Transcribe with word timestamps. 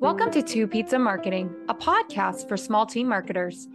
Welcome 0.00 0.30
to 0.30 0.42
Two 0.42 0.66
Pizza 0.66 0.98
Marketing, 0.98 1.54
a 1.68 1.74
podcast 1.74 2.48
for 2.48 2.56
small 2.56 2.86
team 2.86 3.06
marketers. 3.06 3.68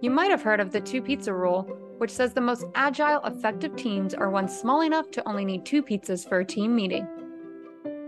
You 0.00 0.10
might 0.10 0.30
have 0.30 0.40
heard 0.40 0.60
of 0.60 0.72
the 0.72 0.80
two 0.80 1.02
pizza 1.02 1.34
rule, 1.34 1.64
which 1.98 2.10
says 2.10 2.32
the 2.32 2.40
most 2.40 2.64
agile, 2.74 3.20
effective 3.24 3.76
teams 3.76 4.14
are 4.14 4.30
ones 4.30 4.58
small 4.58 4.80
enough 4.80 5.10
to 5.10 5.28
only 5.28 5.44
need 5.44 5.66
two 5.66 5.82
pizzas 5.82 6.26
for 6.26 6.40
a 6.40 6.44
team 6.44 6.74
meeting. 6.74 7.06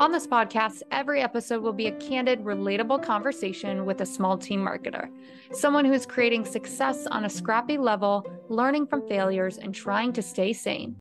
On 0.00 0.10
this 0.10 0.26
podcast, 0.26 0.80
every 0.90 1.20
episode 1.20 1.62
will 1.62 1.74
be 1.74 1.88
a 1.88 1.98
candid, 1.98 2.40
relatable 2.44 3.02
conversation 3.02 3.84
with 3.84 4.00
a 4.00 4.06
small 4.06 4.38
team 4.38 4.64
marketer, 4.64 5.10
someone 5.52 5.84
who 5.84 5.92
is 5.92 6.06
creating 6.06 6.46
success 6.46 7.06
on 7.06 7.26
a 7.26 7.30
scrappy 7.30 7.76
level, 7.76 8.26
learning 8.48 8.86
from 8.86 9.06
failures, 9.06 9.58
and 9.58 9.74
trying 9.74 10.14
to 10.14 10.22
stay 10.22 10.54
sane. 10.54 10.96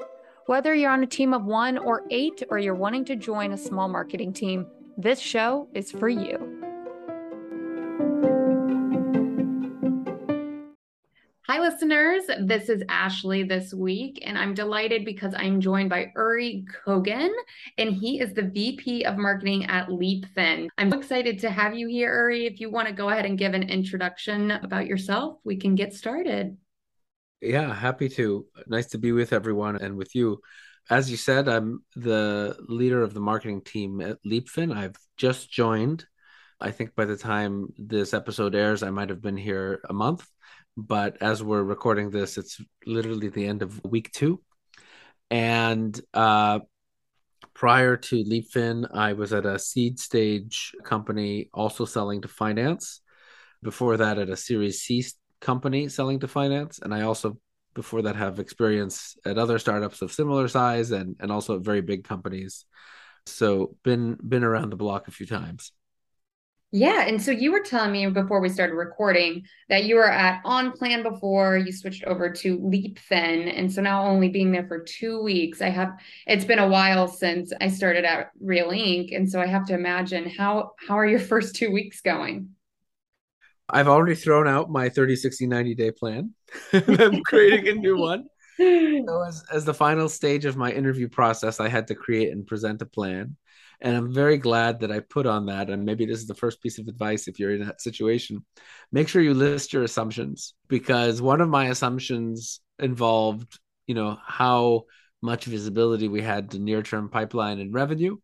Whether 0.51 0.75
you're 0.75 0.91
on 0.91 1.01
a 1.01 1.07
team 1.07 1.33
of 1.33 1.45
one 1.45 1.77
or 1.77 2.03
eight, 2.09 2.43
or 2.49 2.59
you're 2.59 2.75
wanting 2.75 3.05
to 3.05 3.15
join 3.15 3.53
a 3.53 3.57
small 3.57 3.87
marketing 3.87 4.33
team, 4.33 4.67
this 4.97 5.17
show 5.17 5.69
is 5.73 5.93
for 5.93 6.09
you. 6.09 6.35
Hi, 11.47 11.57
listeners. 11.57 12.23
This 12.41 12.67
is 12.67 12.83
Ashley 12.89 13.43
this 13.43 13.73
week, 13.73 14.21
and 14.25 14.37
I'm 14.37 14.53
delighted 14.53 15.05
because 15.05 15.33
I'm 15.37 15.61
joined 15.61 15.89
by 15.89 16.11
Uri 16.17 16.65
Kogan, 16.85 17.31
and 17.77 17.93
he 17.93 18.19
is 18.19 18.33
the 18.33 18.43
VP 18.43 19.05
of 19.05 19.17
Marketing 19.17 19.63
at 19.67 19.87
LeapFin. 19.87 20.67
I'm 20.77 20.91
excited 20.91 21.39
to 21.39 21.49
have 21.49 21.75
you 21.75 21.87
here, 21.87 22.13
Uri. 22.13 22.45
If 22.45 22.59
you 22.59 22.69
want 22.69 22.89
to 22.89 22.93
go 22.93 23.07
ahead 23.07 23.25
and 23.25 23.37
give 23.37 23.53
an 23.53 23.63
introduction 23.63 24.51
about 24.51 24.85
yourself, 24.85 25.37
we 25.45 25.55
can 25.55 25.75
get 25.75 25.93
started. 25.93 26.57
Yeah, 27.41 27.73
happy 27.73 28.09
to. 28.09 28.45
Nice 28.67 28.87
to 28.87 28.97
be 28.97 29.11
with 29.11 29.33
everyone 29.33 29.77
and 29.77 29.97
with 29.97 30.13
you. 30.15 30.41
As 30.89 31.09
you 31.09 31.17
said, 31.17 31.47
I'm 31.47 31.83
the 31.95 32.55
leader 32.67 33.01
of 33.01 33.13
the 33.13 33.19
marketing 33.19 33.61
team 33.61 34.01
at 34.01 34.17
LeapFin. 34.23 34.75
I've 34.75 34.95
just 35.17 35.51
joined. 35.51 36.05
I 36.59 36.71
think 36.71 36.95
by 36.95 37.05
the 37.05 37.17
time 37.17 37.73
this 37.77 38.13
episode 38.13 38.53
airs, 38.53 38.83
I 38.83 38.91
might 38.91 39.09
have 39.09 39.21
been 39.21 39.37
here 39.37 39.81
a 39.89 39.93
month 39.93 40.27
but 40.77 41.21
as 41.21 41.43
we're 41.43 41.63
recording 41.63 42.09
this, 42.09 42.37
it's 42.37 42.61
literally 42.85 43.29
the 43.29 43.45
end 43.45 43.61
of 43.61 43.83
week 43.83 44.11
two. 44.11 44.41
And 45.29 45.99
uh, 46.13 46.59
prior 47.53 47.97
to 47.97 48.23
LeapFin, 48.23 48.87
I 48.93 49.13
was 49.13 49.33
at 49.33 49.45
a 49.45 49.59
seed 49.59 49.99
stage 49.99 50.73
company 50.83 51.49
also 51.53 51.85
selling 51.85 52.21
to 52.21 52.27
finance. 52.27 53.01
Before 53.63 53.97
that, 53.97 54.17
at 54.17 54.29
a 54.29 54.37
Series 54.37 54.81
C 54.81 55.03
company 55.41 55.89
selling 55.89 56.19
to 56.19 56.27
finance. 56.27 56.79
And 56.79 56.93
I 56.93 57.01
also, 57.01 57.37
before 57.73 58.03
that, 58.03 58.15
have 58.15 58.39
experience 58.39 59.17
at 59.25 59.37
other 59.37 59.59
startups 59.59 60.01
of 60.01 60.13
similar 60.13 60.47
size 60.47 60.91
and, 60.91 61.15
and 61.19 61.31
also 61.31 61.57
at 61.57 61.65
very 61.65 61.81
big 61.81 62.03
companies. 62.03 62.65
So 63.25 63.75
been 63.83 64.15
been 64.15 64.43
around 64.43 64.71
the 64.71 64.77
block 64.77 65.07
a 65.07 65.11
few 65.11 65.27
times. 65.27 65.71
Yeah. 66.73 67.01
And 67.01 67.21
so 67.21 67.31
you 67.31 67.51
were 67.51 67.59
telling 67.59 67.91
me 67.91 68.07
before 68.07 68.39
we 68.39 68.47
started 68.47 68.75
recording 68.75 69.43
that 69.67 69.83
you 69.83 69.95
were 69.95 70.09
at 70.09 70.39
On 70.45 70.71
Plan 70.71 71.03
before 71.03 71.57
you 71.57 71.73
switched 71.73 72.05
over 72.05 72.29
to 72.29 72.57
LeapFin. 72.59 73.53
And 73.53 73.71
so 73.71 73.81
now 73.81 74.05
only 74.05 74.29
being 74.29 74.53
there 74.53 74.65
for 74.65 74.81
two 74.81 75.21
weeks, 75.21 75.61
I 75.61 75.67
have 75.67 75.99
it's 76.25 76.45
been 76.45 76.59
a 76.59 76.69
while 76.69 77.09
since 77.09 77.51
I 77.59 77.67
started 77.67 78.05
at 78.05 78.31
Real 78.39 78.69
Inc. 78.69 79.13
And 79.13 79.29
so 79.29 79.41
I 79.41 79.47
have 79.47 79.65
to 79.65 79.73
imagine 79.73 80.29
how 80.29 80.71
how 80.87 80.97
are 80.97 81.05
your 81.05 81.19
first 81.31 81.55
two 81.55 81.71
weeks 81.71 81.99
going? 82.01 82.55
I've 83.71 83.87
already 83.87 84.15
thrown 84.15 84.47
out 84.47 84.69
my 84.69 84.89
30, 84.89 85.15
60, 85.15 85.47
90 85.47 85.75
day 85.75 85.91
plan. 85.91 86.33
I'm 86.73 87.23
creating 87.23 87.67
a 87.67 87.73
new 87.73 87.97
one. 87.97 88.25
So 88.59 89.23
as, 89.23 89.43
as 89.51 89.65
the 89.65 89.73
final 89.73 90.07
stage 90.07 90.45
of 90.45 90.57
my 90.57 90.71
interview 90.71 91.09
process, 91.09 91.59
I 91.59 91.67
had 91.67 91.87
to 91.87 91.95
create 91.95 92.31
and 92.31 92.45
present 92.45 92.81
a 92.81 92.85
plan. 92.85 93.37
And 93.83 93.97
i'm 93.97 94.13
very 94.13 94.37
glad 94.37 94.81
that 94.81 94.91
i 94.91 94.99
put 94.99 95.25
on 95.25 95.47
that. 95.47 95.69
And 95.71 95.83
maybe 95.83 96.05
this 96.05 96.19
is 96.19 96.27
the 96.27 96.35
first 96.35 96.61
piece 96.61 96.77
of 96.77 96.87
advice 96.87 97.27
if 97.27 97.39
you're 97.39 97.55
in 97.55 97.65
that 97.65 97.81
situation. 97.81 98.45
Make 98.91 99.07
sure 99.07 99.21
you 99.21 99.33
list 99.33 99.73
your 99.73 99.83
assumptions 99.83 100.53
because 100.67 101.21
one 101.21 101.41
of 101.41 101.49
my 101.49 101.67
assumptions 101.67 102.59
involved 102.77 103.59
you 103.87 103.95
know 103.95 104.17
how 104.25 104.83
much 105.21 105.45
visibility 105.45 106.07
we 106.07 106.21
had 106.21 106.51
to 106.51 106.59
near 106.59 106.83
term 106.83 107.09
pipeline 107.09 107.59
and 107.59 107.73
revenue. 107.73 108.17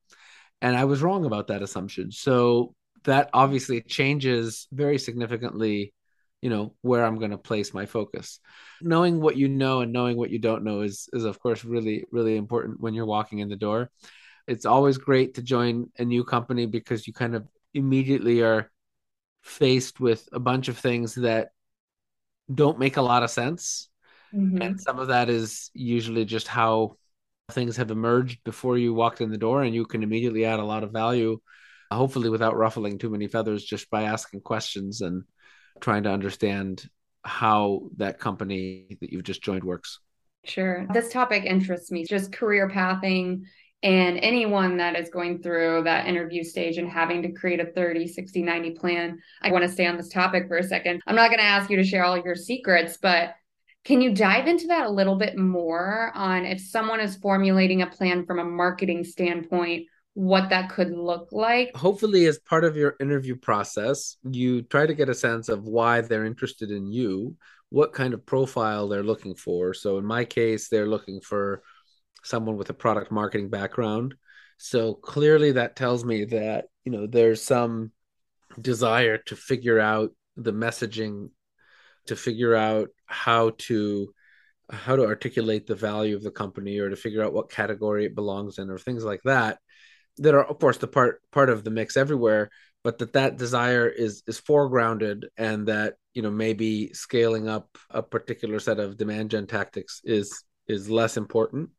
And 0.62 0.76
i 0.76 0.86
was 0.86 1.02
wrong 1.02 1.26
about 1.26 1.48
that 1.48 1.64
assumption. 1.64 2.12
So 2.12 2.76
that 3.04 3.30
obviously 3.34 3.82
changes 3.82 4.68
very 4.72 4.98
significantly 4.98 5.94
you 6.42 6.50
know 6.50 6.74
where 6.82 7.06
i'm 7.06 7.18
going 7.18 7.32
to 7.32 7.38
place 7.38 7.74
my 7.74 7.86
focus 7.86 8.40
knowing 8.82 9.20
what 9.20 9.36
you 9.38 9.48
know 9.48 9.82
and 9.82 9.92
knowing 9.92 10.18
what 10.18 10.30
you 10.30 10.40
don't 10.40 10.64
know 10.64 10.82
is 10.82 11.10
is 11.14 11.24
of 11.24 11.40
course 11.40 11.66
really 11.66 12.06
really 12.12 12.38
important 12.38 12.80
when 12.80 12.94
you're 12.94 13.06
walking 13.06 13.40
in 13.40 13.50
the 13.50 13.56
door 13.56 13.90
it's 14.48 14.66
always 14.66 14.98
great 14.98 15.36
to 15.36 15.42
join 15.42 15.90
a 16.00 16.06
new 16.06 16.24
company 16.24 16.66
because 16.66 17.06
you 17.06 17.14
kind 17.14 17.36
of 17.36 17.46
immediately 17.74 18.42
are 18.42 18.72
faced 19.44 20.00
with 20.00 20.28
a 20.32 20.40
bunch 20.40 20.68
of 20.68 20.78
things 20.78 21.16
that 21.16 21.50
don't 22.54 22.80
make 22.80 22.98
a 22.98 23.02
lot 23.02 23.24
of 23.24 23.30
sense. 23.30 23.90
Mm-hmm. 24.34 24.62
And 24.62 24.82
some 24.82 25.00
of 25.00 25.08
that 25.08 25.30
is 25.30 25.70
usually 25.74 26.26
just 26.26 26.48
how 26.48 26.98
things 27.52 27.78
have 27.78 27.92
emerged 27.92 28.44
before 28.44 28.78
you 28.78 28.94
walked 28.94 29.22
in 29.22 29.32
the 29.32 29.38
door, 29.38 29.64
and 29.64 29.74
you 29.74 29.86
can 29.86 30.04
immediately 30.04 30.46
add 30.46 30.60
a 30.60 30.66
lot 30.66 30.84
of 30.84 30.92
value, 30.92 31.40
hopefully 31.92 32.30
without 32.30 32.58
ruffling 32.58 32.98
too 32.98 33.10
many 33.10 33.28
feathers, 33.28 33.64
just 33.64 33.90
by 33.90 34.04
asking 34.04 34.42
questions 34.42 35.02
and 35.02 35.24
trying 35.80 36.04
to 36.04 36.12
understand 36.12 36.90
how 37.24 37.90
that 37.98 38.20
company 38.20 38.98
that 39.02 39.12
you've 39.12 39.24
just 39.24 39.44
joined 39.44 39.64
works. 39.64 40.00
Sure. 40.46 40.88
This 40.94 41.12
topic 41.12 41.44
interests 41.44 41.92
me, 41.92 42.06
just 42.06 42.32
career 42.32 42.70
pathing 42.70 43.46
and 43.84 44.18
anyone 44.20 44.78
that 44.78 44.98
is 44.98 45.10
going 45.10 45.42
through 45.42 45.84
that 45.84 46.08
interview 46.08 46.44
stage 46.44 46.78
and 46.78 46.90
having 46.90 47.22
to 47.22 47.32
create 47.32 47.60
a 47.60 47.66
30, 47.66 48.08
60, 48.08 48.42
90 48.42 48.72
plan, 48.72 49.20
I 49.42 49.52
want 49.52 49.66
to 49.66 49.72
stay 49.72 49.86
on 49.86 49.98
this 49.98 50.10
topic 50.10 50.48
for 50.48 50.58
a 50.58 50.64
second. 50.64 51.02
I'm 51.06 51.16
not 51.16 51.30
going 51.30 51.40
to 51.40 51.46
ask 51.46 51.70
you 51.70 51.78
to 51.78 51.84
share 51.84 52.04
all 52.04 52.18
your 52.18 52.36
secrets, 52.36 52.98
but 53.00 53.36
can 53.86 54.02
you 54.02 54.16
dive 54.16 54.48
into 54.48 54.68
that 54.68 54.88
a 54.88 54.92
little 54.92 55.16
bit 55.16 55.38
more 55.38 56.12
on 56.16 56.46
if 56.46 56.60
someone 56.60 57.00
is 57.00 57.18
formulating 57.18 57.84
a 57.84 57.88
plan 57.88 58.26
from 58.26 58.40
a 58.40 58.44
marketing 58.44 59.04
standpoint? 59.04 59.86
What 60.18 60.50
that 60.50 60.72
could 60.72 60.92
look 60.92 61.30
like. 61.32 61.76
Hopefully, 61.76 62.26
as 62.26 62.40
part 62.40 62.64
of 62.64 62.76
your 62.76 62.96
interview 63.00 63.36
process, 63.36 64.18
you 64.24 64.64
try 64.64 64.88
to 64.88 64.96
get 64.96 65.10
a 65.10 65.14
sense 65.14 65.48
of 65.48 65.66
why 65.66 66.02
they're 66.02 66.26
interested 66.26 66.72
in 66.72 66.92
you, 66.92 67.36
what 67.70 67.94
kind 67.94 68.16
of 68.16 68.26
profile 68.26 68.88
they're 68.88 69.04
looking 69.04 69.36
for. 69.36 69.76
So, 69.76 70.00
in 70.00 70.06
my 70.06 70.26
case, 70.26 70.70
they're 70.70 70.88
looking 70.88 71.22
for 71.22 71.62
someone 72.24 72.58
with 72.58 72.70
a 72.72 72.74
product 72.74 73.12
marketing 73.12 73.50
background. 73.50 74.16
So 74.58 74.96
clearly 74.96 75.54
that 75.54 75.76
tells 75.76 76.04
me 76.04 76.26
that, 76.26 76.66
you 76.84 76.92
know, 76.92 77.08
there's 77.08 77.44
some 77.44 77.92
desire 78.60 79.20
to 79.28 79.36
figure 79.36 79.80
out 79.80 80.12
the 80.36 80.54
messaging, 80.54 81.30
to 82.08 82.16
figure 82.16 82.56
out 82.56 82.90
how 83.06 83.52
to 83.58 84.14
how 84.70 84.98
to 84.98 85.06
articulate 85.06 85.66
the 85.66 85.76
value 85.76 86.14
of 86.16 86.24
the 86.24 86.32
company 86.32 86.80
or 86.80 86.90
to 86.90 86.98
figure 86.98 87.24
out 87.24 87.32
what 87.34 87.50
category 87.50 88.06
it 88.06 88.16
belongs 88.16 88.58
in 88.58 88.70
or 88.70 88.78
things 88.78 89.06
like 89.06 89.22
that 89.24 89.60
that 90.18 90.36
are 90.36 90.44
of 90.44 90.60
course 90.60 90.78
the 90.78 90.88
part 90.88 91.22
part 91.32 91.50
of 91.50 91.64
the 91.64 91.72
mix 91.72 91.98
everywhere 91.98 92.50
but 92.84 92.98
that 93.00 93.14
that 93.14 93.38
desire 93.38 93.88
is 93.88 94.24
is 94.28 94.40
foregrounded 94.40 95.24
and 95.38 95.68
that 95.68 95.96
you 96.14 96.22
know 96.22 96.32
maybe 96.32 96.94
scaling 96.94 97.48
up 97.48 97.78
a 97.90 98.02
particular 98.02 98.60
set 98.60 98.80
of 98.80 98.98
demand 98.98 99.32
gen 99.32 99.48
tactics 99.48 100.02
is 100.04 100.44
is 100.68 100.90
less 100.90 101.18
important 101.18 101.70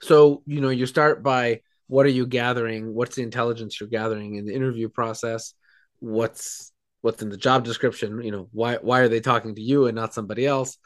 so, 0.00 0.42
you 0.46 0.60
know, 0.60 0.68
you 0.68 0.86
start 0.86 1.22
by 1.22 1.60
what 1.86 2.06
are 2.06 2.10
you 2.10 2.26
gathering? 2.26 2.94
What's 2.94 3.16
the 3.16 3.22
intelligence 3.22 3.80
you're 3.80 3.88
gathering 3.88 4.34
in 4.36 4.46
the 4.46 4.54
interview 4.54 4.88
process? 4.88 5.54
What's 5.98 6.72
what's 7.00 7.22
in 7.22 7.30
the 7.30 7.36
job 7.36 7.64
description? 7.64 8.22
You 8.22 8.30
know, 8.30 8.48
why 8.52 8.76
why 8.76 9.00
are 9.00 9.08
they 9.08 9.20
talking 9.20 9.54
to 9.54 9.62
you 9.62 9.86
and 9.86 9.96
not 9.96 10.14
somebody 10.14 10.46
else? 10.46 10.76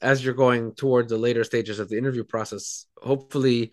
As 0.00 0.24
you're 0.24 0.34
going 0.34 0.74
towards 0.74 1.10
the 1.10 1.18
later 1.18 1.44
stages 1.44 1.78
of 1.78 1.88
the 1.88 1.98
interview 1.98 2.24
process, 2.24 2.86
hopefully 3.00 3.72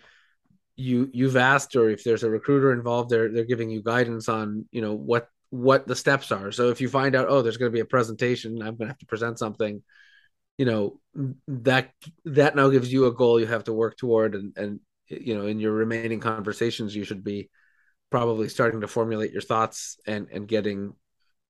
you 0.80 1.10
you've 1.12 1.36
asked 1.36 1.76
or 1.76 1.90
if 1.90 2.04
there's 2.04 2.24
a 2.24 2.30
recruiter 2.30 2.72
involved 2.72 3.10
they're 3.10 3.32
they're 3.32 3.44
giving 3.44 3.70
you 3.70 3.84
guidance 3.84 4.30
on 4.30 4.66
you 4.72 4.82
know 4.82 4.94
what 4.94 5.28
what 5.52 5.88
the 5.88 5.96
steps 5.96 6.32
are. 6.32 6.52
So 6.52 6.70
if 6.70 6.80
you 6.80 6.88
find 6.88 7.16
out 7.16 7.28
oh 7.28 7.42
there's 7.42 7.58
going 7.58 7.72
to 7.72 7.76
be 7.76 7.82
a 7.82 7.86
presentation 7.86 8.62
i'm 8.62 8.76
going 8.76 8.88
to 8.88 8.94
have 8.94 9.00
to 9.00 9.06
present 9.06 9.40
something 9.40 9.84
you 10.58 10.66
know 10.66 11.00
that 11.48 11.92
that 12.26 12.56
now 12.56 12.70
gives 12.70 12.92
you 12.92 13.06
a 13.06 13.14
goal 13.14 13.40
you 13.40 13.48
have 13.48 13.66
to 13.66 13.74
work 13.74 13.98
toward 13.98 14.36
and 14.36 14.58
and 14.58 14.80
you 15.08 15.38
know 15.38 15.46
in 15.46 15.60
your 15.60 15.74
remaining 15.74 16.20
conversations 16.20 16.96
you 16.96 17.04
should 17.04 17.24
be 17.24 17.50
probably 18.10 18.48
starting 18.50 18.82
to 18.82 18.88
formulate 18.88 19.32
your 19.32 19.42
thoughts 19.42 19.98
and 20.08 20.28
and 20.32 20.48
getting 20.48 20.94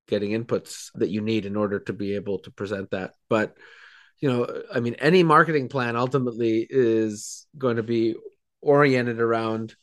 getting 0.08 0.32
inputs 0.32 0.90
that 0.96 1.10
you 1.10 1.22
need 1.22 1.46
in 1.46 1.56
order 1.56 1.80
to 1.80 1.94
be 1.94 2.16
able 2.16 2.40
to 2.40 2.50
present 2.50 2.90
that. 2.90 3.12
But 3.30 3.56
you 4.22 4.30
know 4.30 4.64
i 4.74 4.80
mean 4.80 4.96
any 4.96 5.24
marketing 5.24 5.70
plan 5.70 5.96
ultimately 5.96 6.68
is 6.70 7.48
going 7.58 7.78
to 7.78 7.84
be 7.84 8.16
oriented 8.62 9.20
around 9.20 9.76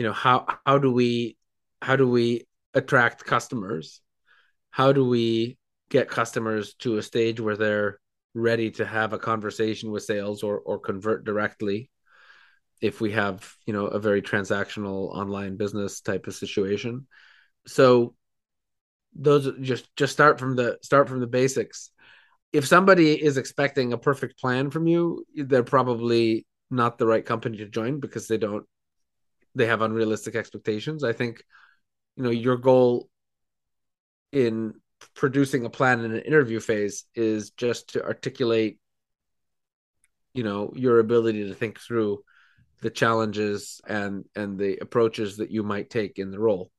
you 0.00 0.06
know 0.06 0.14
how 0.14 0.46
how 0.64 0.78
do 0.78 0.90
we 0.90 1.36
how 1.82 1.94
do 1.94 2.08
we 2.08 2.46
attract 2.72 3.26
customers? 3.26 4.00
How 4.70 4.92
do 4.92 5.06
we 5.06 5.58
get 5.90 6.08
customers 6.08 6.72
to 6.76 6.96
a 6.96 7.02
stage 7.02 7.38
where 7.38 7.56
they're 7.56 7.98
ready 8.32 8.70
to 8.70 8.86
have 8.86 9.12
a 9.12 9.18
conversation 9.18 9.90
with 9.90 10.04
sales 10.04 10.42
or 10.42 10.58
or 10.58 10.78
convert 10.78 11.24
directly? 11.24 11.90
If 12.80 13.02
we 13.02 13.12
have 13.12 13.52
you 13.66 13.74
know 13.74 13.88
a 13.88 13.98
very 13.98 14.22
transactional 14.22 15.14
online 15.14 15.58
business 15.58 16.00
type 16.00 16.26
of 16.26 16.34
situation. 16.34 17.06
So 17.66 18.14
those 19.14 19.52
just 19.60 19.94
just 19.96 20.14
start 20.14 20.38
from 20.38 20.56
the 20.56 20.78
start 20.80 21.10
from 21.10 21.20
the 21.20 21.26
basics. 21.26 21.90
If 22.54 22.66
somebody 22.66 23.22
is 23.22 23.36
expecting 23.36 23.92
a 23.92 23.98
perfect 23.98 24.40
plan 24.40 24.70
from 24.70 24.86
you 24.86 25.26
they're 25.34 25.62
probably 25.62 26.46
not 26.70 26.98
the 26.98 27.06
right 27.06 27.24
company 27.24 27.58
to 27.58 27.66
join 27.66 28.00
because 28.00 28.28
they 28.28 28.38
don't 28.38 28.66
they 29.54 29.66
have 29.66 29.82
unrealistic 29.82 30.36
expectations. 30.36 31.02
I 31.02 31.12
think 31.12 31.42
you 32.16 32.22
know 32.22 32.30
your 32.30 32.56
goal 32.56 33.08
in 34.32 34.74
producing 35.14 35.64
a 35.64 35.70
plan 35.70 36.00
in 36.00 36.12
an 36.12 36.20
interview 36.20 36.60
phase 36.60 37.04
is 37.14 37.50
just 37.50 37.94
to 37.94 38.04
articulate 38.04 38.78
you 40.34 40.44
know 40.44 40.72
your 40.76 41.00
ability 41.00 41.48
to 41.48 41.54
think 41.54 41.80
through 41.80 42.22
the 42.82 42.90
challenges 42.90 43.80
and 43.86 44.24
and 44.34 44.58
the 44.58 44.78
approaches 44.78 45.38
that 45.38 45.50
you 45.50 45.62
might 45.62 45.90
take 45.90 46.18
in 46.18 46.30
the 46.30 46.38
role. 46.38 46.70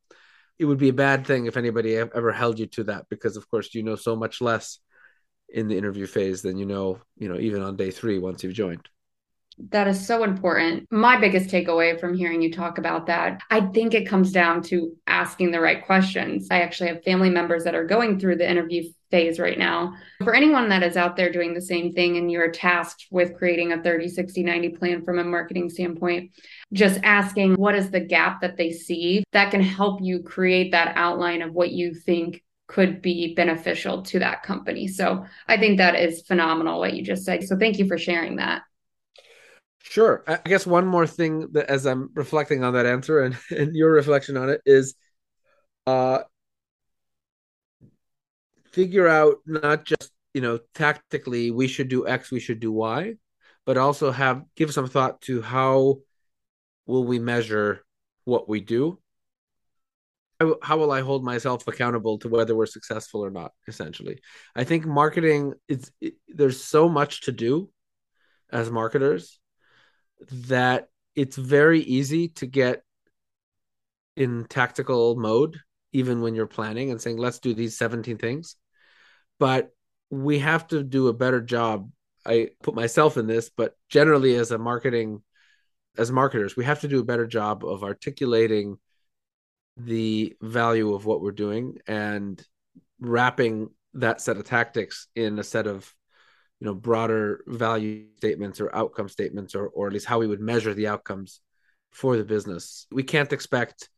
It 0.58 0.66
would 0.66 0.78
be 0.78 0.90
a 0.90 0.94
bad 0.94 1.26
thing 1.26 1.48
if 1.48 1.58
anybody 1.58 1.96
ever 1.98 2.32
held 2.32 2.60
you 2.60 2.68
to 2.68 2.84
that 2.86 3.06
because 3.10 3.36
of 3.36 3.50
course 3.50 3.74
you 3.74 3.84
know 3.84 3.96
so 3.96 4.16
much 4.16 4.42
less 4.42 4.80
in 5.50 5.68
the 5.68 5.78
interview 5.78 6.06
phase 6.06 6.42
than 6.42 6.58
you 6.58 6.66
know 6.66 7.00
you 7.18 7.28
know 7.28 7.38
even 7.38 7.62
on 7.62 7.76
day 7.76 7.92
3 7.92 8.20
once 8.20 8.44
you've 8.44 8.54
joined 8.54 8.88
that 9.70 9.88
is 9.88 10.06
so 10.06 10.24
important. 10.24 10.92
My 10.92 11.18
biggest 11.20 11.50
takeaway 11.50 12.00
from 12.00 12.16
hearing 12.16 12.42
you 12.42 12.52
talk 12.52 12.78
about 12.78 13.06
that, 13.08 13.42
I 13.50 13.62
think 13.62 13.94
it 13.94 14.08
comes 14.08 14.32
down 14.32 14.64
to 14.64 14.96
asking 15.08 15.52
the 15.52 15.60
right 15.60 15.86
questions. 15.86 16.48
I 16.50 16.62
actually 16.62 16.90
have 16.90 17.04
family 17.04 17.30
members 17.30 17.64
that 17.66 17.76
are 17.76 17.86
going 17.86 18.20
through 18.20 18.38
the 18.38 18.50
interview 18.50 18.84
phase 19.12 19.40
right 19.40 19.60
now. 19.60 19.94
For 20.24 20.34
anyone 20.34 20.70
that 20.70 20.84
is 20.84 20.98
out 20.98 21.16
there 21.16 21.32
doing 21.32 21.54
the 21.54 21.62
same 21.62 21.94
thing 21.94 22.18
and 22.18 22.32
you're 22.32 22.50
tasked 22.50 23.08
with 23.12 23.38
creating 23.38 23.74
a 23.74 23.84
30, 23.84 24.08
60, 24.08 24.44
90 24.44 24.70
plan 24.70 25.04
from 25.04 25.20
a 25.20 25.24
marketing 25.24 25.70
standpoint, 25.70 26.32
just 26.74 27.00
asking 27.04 27.56
what 27.56 27.76
is 27.76 27.92
the 27.92 28.00
gap 28.00 28.42
that 28.42 28.58
they 28.58 28.72
see 28.72 29.24
that 29.34 29.52
can 29.52 29.62
help 29.62 30.02
you 30.02 30.24
create 30.24 30.72
that 30.72 30.94
outline 30.96 31.42
of 31.42 31.54
what 31.54 31.72
you 31.72 31.94
think 31.94 32.42
could 32.68 33.02
be 33.02 33.36
beneficial 33.36 34.02
to 34.02 34.20
that 34.20 34.44
company. 34.44 34.88
So 34.88 35.26
I 35.50 35.58
think 35.58 35.78
that 35.78 35.96
is 35.96 36.22
phenomenal 36.22 36.80
what 36.80 36.94
you 36.94 37.04
just 37.04 37.26
said. 37.26 37.44
So 37.44 37.58
thank 37.58 37.78
you 37.78 37.86
for 37.86 37.98
sharing 37.98 38.38
that. 38.38 38.62
Sure. 39.92 40.24
I 40.26 40.38
guess 40.46 40.66
one 40.66 40.88
more 40.88 41.06
thing 41.06 41.52
that 41.52 41.70
as 41.70 41.86
I'm 41.86 42.12
reflecting 42.14 42.64
on 42.64 42.76
that 42.76 42.86
answer 42.86 43.20
and, 43.20 43.36
and 43.52 43.76
your 43.76 43.92
reflection 43.92 44.38
on 44.38 44.50
it 44.50 44.62
is 44.66 44.96
uh 45.86 46.20
figure 48.72 49.10
out 49.10 49.40
not 49.46 49.84
just, 49.84 50.12
you 50.34 50.40
know, 50.40 50.60
tactically 50.74 51.52
we 51.52 51.68
should 51.68 51.90
do 51.90 52.08
X, 52.08 52.32
we 52.32 52.40
should 52.40 52.62
do 52.62 52.72
Y, 52.72 53.16
but 53.66 53.76
also 53.76 54.12
have 54.12 54.46
give 54.56 54.74
some 54.74 54.88
thought 54.88 55.20
to 55.24 55.42
how 55.42 55.98
will 56.86 57.04
we 57.04 57.20
measure 57.20 57.84
what 58.24 58.48
we 58.48 58.62
do? 58.62 58.98
How, 60.62 60.78
will 60.78 60.94
I 60.94 61.02
hold 61.02 61.26
myself 61.26 61.68
accountable 61.68 62.18
to 62.20 62.30
whether 62.30 62.56
we're 62.56 62.66
successful 62.66 63.26
or 63.26 63.30
not? 63.30 63.52
Essentially, 63.68 64.22
I 64.56 64.64
think 64.64 64.86
marketing 64.86 65.54
is 65.68 65.92
it, 66.00 66.14
there's 66.30 66.64
so 66.64 66.88
much 66.88 67.24
to 67.24 67.34
do 67.34 67.70
as 68.50 68.72
marketers 68.72 69.41
that 70.32 70.90
it's 71.16 71.36
very 71.36 71.82
easy 71.82 72.30
to 72.30 72.46
get 72.46 72.84
in 74.16 74.46
tactical 74.46 75.16
mode 75.16 75.60
even 75.94 76.22
when 76.22 76.36
you're 76.36 76.48
planning 76.48 76.92
and 76.92 77.02
saying 77.02 77.18
let's 77.18 77.40
do 77.40 77.54
these 77.54 77.78
17 77.78 78.18
things. 78.18 78.56
But 79.40 79.72
we 80.10 80.40
have 80.40 80.68
to 80.68 80.84
do 80.84 81.08
a 81.08 81.14
better 81.14 81.42
job. 81.42 81.90
I 82.26 82.50
put 82.62 82.76
myself 82.76 83.18
in 83.18 83.28
this 83.28 83.50
but 83.50 83.76
generally 83.90 84.36
as 84.36 84.52
a 84.52 84.58
marketing 84.58 85.24
as 85.98 86.12
marketers 86.12 86.56
we 86.56 86.64
have 86.64 86.82
to 86.82 86.88
do 86.88 87.00
a 87.00 87.04
better 87.04 87.26
job 87.26 87.66
of 87.66 87.84
articulating 87.84 88.78
the 89.76 90.36
value 90.42 90.94
of 90.94 91.06
what 91.06 91.22
we're 91.22 91.32
doing 91.32 91.78
and 91.88 92.46
wrapping 93.00 93.70
that 93.96 94.22
set 94.22 94.38
of 94.38 94.46
tactics 94.46 95.08
in 95.16 95.40
a 95.40 95.44
set 95.44 95.68
of 95.68 95.94
you 96.62 96.68
know 96.68 96.76
broader 96.76 97.44
value 97.48 98.06
statements 98.18 98.62
or 98.62 98.74
outcome 98.74 99.10
statements 99.10 99.56
or 99.56 99.68
or 99.70 99.88
at 99.88 99.94
least 99.94 100.06
how 100.06 100.20
we 100.20 100.28
would 100.28 100.40
measure 100.40 100.74
the 100.74 100.88
outcomes 100.88 101.42
for 101.92 102.16
the 102.16 102.24
business. 102.24 102.86
We 102.92 103.04
can't 103.04 103.34
expect 103.34 103.90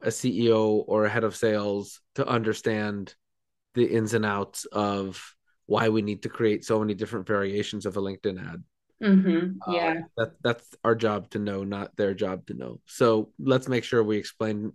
a 0.00 0.08
ceo 0.08 0.84
or 0.86 1.04
a 1.04 1.10
head 1.10 1.24
of 1.24 1.36
sales 1.36 2.00
to 2.14 2.26
understand 2.26 3.14
the 3.74 3.84
ins 3.84 4.14
and 4.14 4.24
outs 4.24 4.64
of 4.66 5.34
why 5.66 5.88
we 5.88 6.00
need 6.00 6.22
to 6.22 6.28
create 6.28 6.64
so 6.64 6.78
many 6.78 6.94
different 6.94 7.26
variations 7.26 7.86
of 7.86 7.96
a 7.96 8.00
linkedin 8.00 8.40
ad. 8.40 8.62
Mm-hmm. 9.02 9.58
Uh, 9.68 9.74
yeah. 9.74 9.90
uh, 9.90 10.02
that 10.16 10.32
that's 10.42 10.74
our 10.84 10.94
job 10.94 11.28
to 11.30 11.40
know 11.40 11.64
not 11.64 11.96
their 11.96 12.14
job 12.14 12.46
to 12.46 12.54
know. 12.54 12.80
So 12.86 13.32
let's 13.40 13.68
make 13.68 13.82
sure 13.82 14.02
we 14.02 14.16
explain 14.16 14.72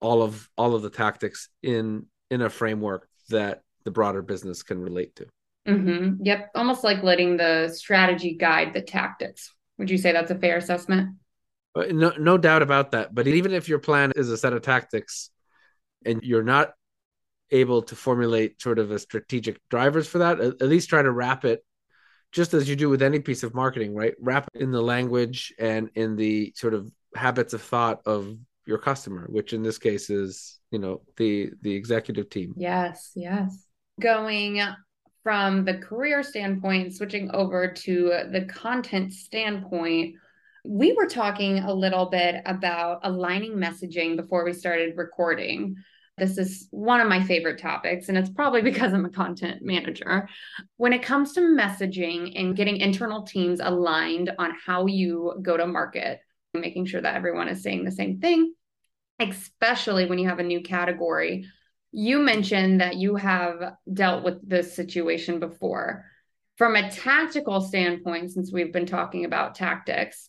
all 0.00 0.22
of 0.24 0.48
all 0.56 0.74
of 0.74 0.82
the 0.82 0.90
tactics 0.90 1.48
in 1.62 2.06
in 2.32 2.42
a 2.42 2.50
framework 2.50 3.08
that 3.28 3.62
the 3.84 3.92
broader 3.92 4.22
business 4.22 4.64
can 4.64 4.80
relate 4.80 5.14
to 5.16 5.26
Mm-hmm. 5.66 6.24
Yep. 6.24 6.50
Almost 6.54 6.84
like 6.84 7.02
letting 7.02 7.36
the 7.36 7.68
strategy 7.68 8.34
guide 8.34 8.74
the 8.74 8.82
tactics. 8.82 9.54
Would 9.78 9.90
you 9.90 9.98
say 9.98 10.12
that's 10.12 10.30
a 10.30 10.38
fair 10.38 10.56
assessment? 10.56 11.16
Uh, 11.74 11.84
no, 11.90 12.12
no 12.18 12.36
doubt 12.36 12.62
about 12.62 12.92
that. 12.92 13.14
But 13.14 13.26
even 13.26 13.52
if 13.52 13.68
your 13.68 13.78
plan 13.78 14.12
is 14.16 14.28
a 14.30 14.36
set 14.36 14.52
of 14.52 14.62
tactics 14.62 15.30
and 16.04 16.20
you're 16.22 16.42
not 16.42 16.72
able 17.50 17.82
to 17.82 17.94
formulate 17.94 18.60
sort 18.60 18.78
of 18.78 18.90
a 18.90 18.98
strategic 18.98 19.60
drivers 19.68 20.08
for 20.08 20.18
that, 20.18 20.40
at 20.40 20.62
least 20.62 20.88
try 20.88 21.02
to 21.02 21.10
wrap 21.10 21.44
it 21.44 21.64
just 22.32 22.54
as 22.54 22.68
you 22.68 22.74
do 22.74 22.88
with 22.88 23.02
any 23.02 23.20
piece 23.20 23.42
of 23.42 23.54
marketing, 23.54 23.94
right? 23.94 24.14
Wrap 24.18 24.48
it 24.54 24.62
in 24.62 24.72
the 24.72 24.80
language 24.80 25.52
and 25.58 25.90
in 25.94 26.16
the 26.16 26.52
sort 26.56 26.74
of 26.74 26.90
habits 27.14 27.52
of 27.52 27.62
thought 27.62 28.00
of 28.06 28.36
your 28.66 28.78
customer, 28.78 29.26
which 29.28 29.52
in 29.52 29.62
this 29.62 29.78
case 29.78 30.08
is, 30.08 30.58
you 30.70 30.78
know, 30.78 31.02
the 31.16 31.50
the 31.60 31.74
executive 31.74 32.30
team. 32.30 32.54
Yes, 32.56 33.12
yes. 33.14 33.66
Going 34.00 34.60
from 35.22 35.64
the 35.64 35.74
career 35.74 36.22
standpoint, 36.22 36.94
switching 36.94 37.30
over 37.32 37.68
to 37.68 38.12
the 38.30 38.44
content 38.46 39.12
standpoint, 39.12 40.16
we 40.64 40.92
were 40.92 41.06
talking 41.06 41.58
a 41.58 41.72
little 41.72 42.06
bit 42.06 42.42
about 42.46 43.00
aligning 43.02 43.52
messaging 43.52 44.16
before 44.16 44.44
we 44.44 44.52
started 44.52 44.96
recording. 44.96 45.76
This 46.18 46.38
is 46.38 46.68
one 46.70 47.00
of 47.00 47.08
my 47.08 47.22
favorite 47.22 47.58
topics, 47.58 48.08
and 48.08 48.18
it's 48.18 48.30
probably 48.30 48.62
because 48.70 48.92
I'm 48.92 49.04
a 49.04 49.10
content 49.10 49.62
manager. 49.62 50.28
When 50.76 50.92
it 50.92 51.02
comes 51.02 51.32
to 51.32 51.40
messaging 51.40 52.32
and 52.38 52.56
getting 52.56 52.76
internal 52.76 53.22
teams 53.22 53.60
aligned 53.60 54.32
on 54.38 54.52
how 54.64 54.86
you 54.86 55.34
go 55.42 55.56
to 55.56 55.66
market, 55.66 56.20
making 56.54 56.86
sure 56.86 57.00
that 57.00 57.16
everyone 57.16 57.48
is 57.48 57.62
saying 57.62 57.84
the 57.84 57.90
same 57.90 58.20
thing, 58.20 58.54
especially 59.18 60.06
when 60.06 60.18
you 60.18 60.28
have 60.28 60.38
a 60.38 60.44
new 60.44 60.62
category 60.62 61.46
you 61.92 62.18
mentioned 62.18 62.80
that 62.80 62.96
you 62.96 63.16
have 63.16 63.74
dealt 63.92 64.24
with 64.24 64.48
this 64.48 64.74
situation 64.74 65.38
before. 65.38 66.06
From 66.56 66.74
a 66.74 66.90
tactical 66.90 67.60
standpoint, 67.60 68.30
since 68.32 68.52
we've 68.52 68.72
been 68.72 68.86
talking 68.86 69.24
about 69.24 69.54
tactics, 69.54 70.28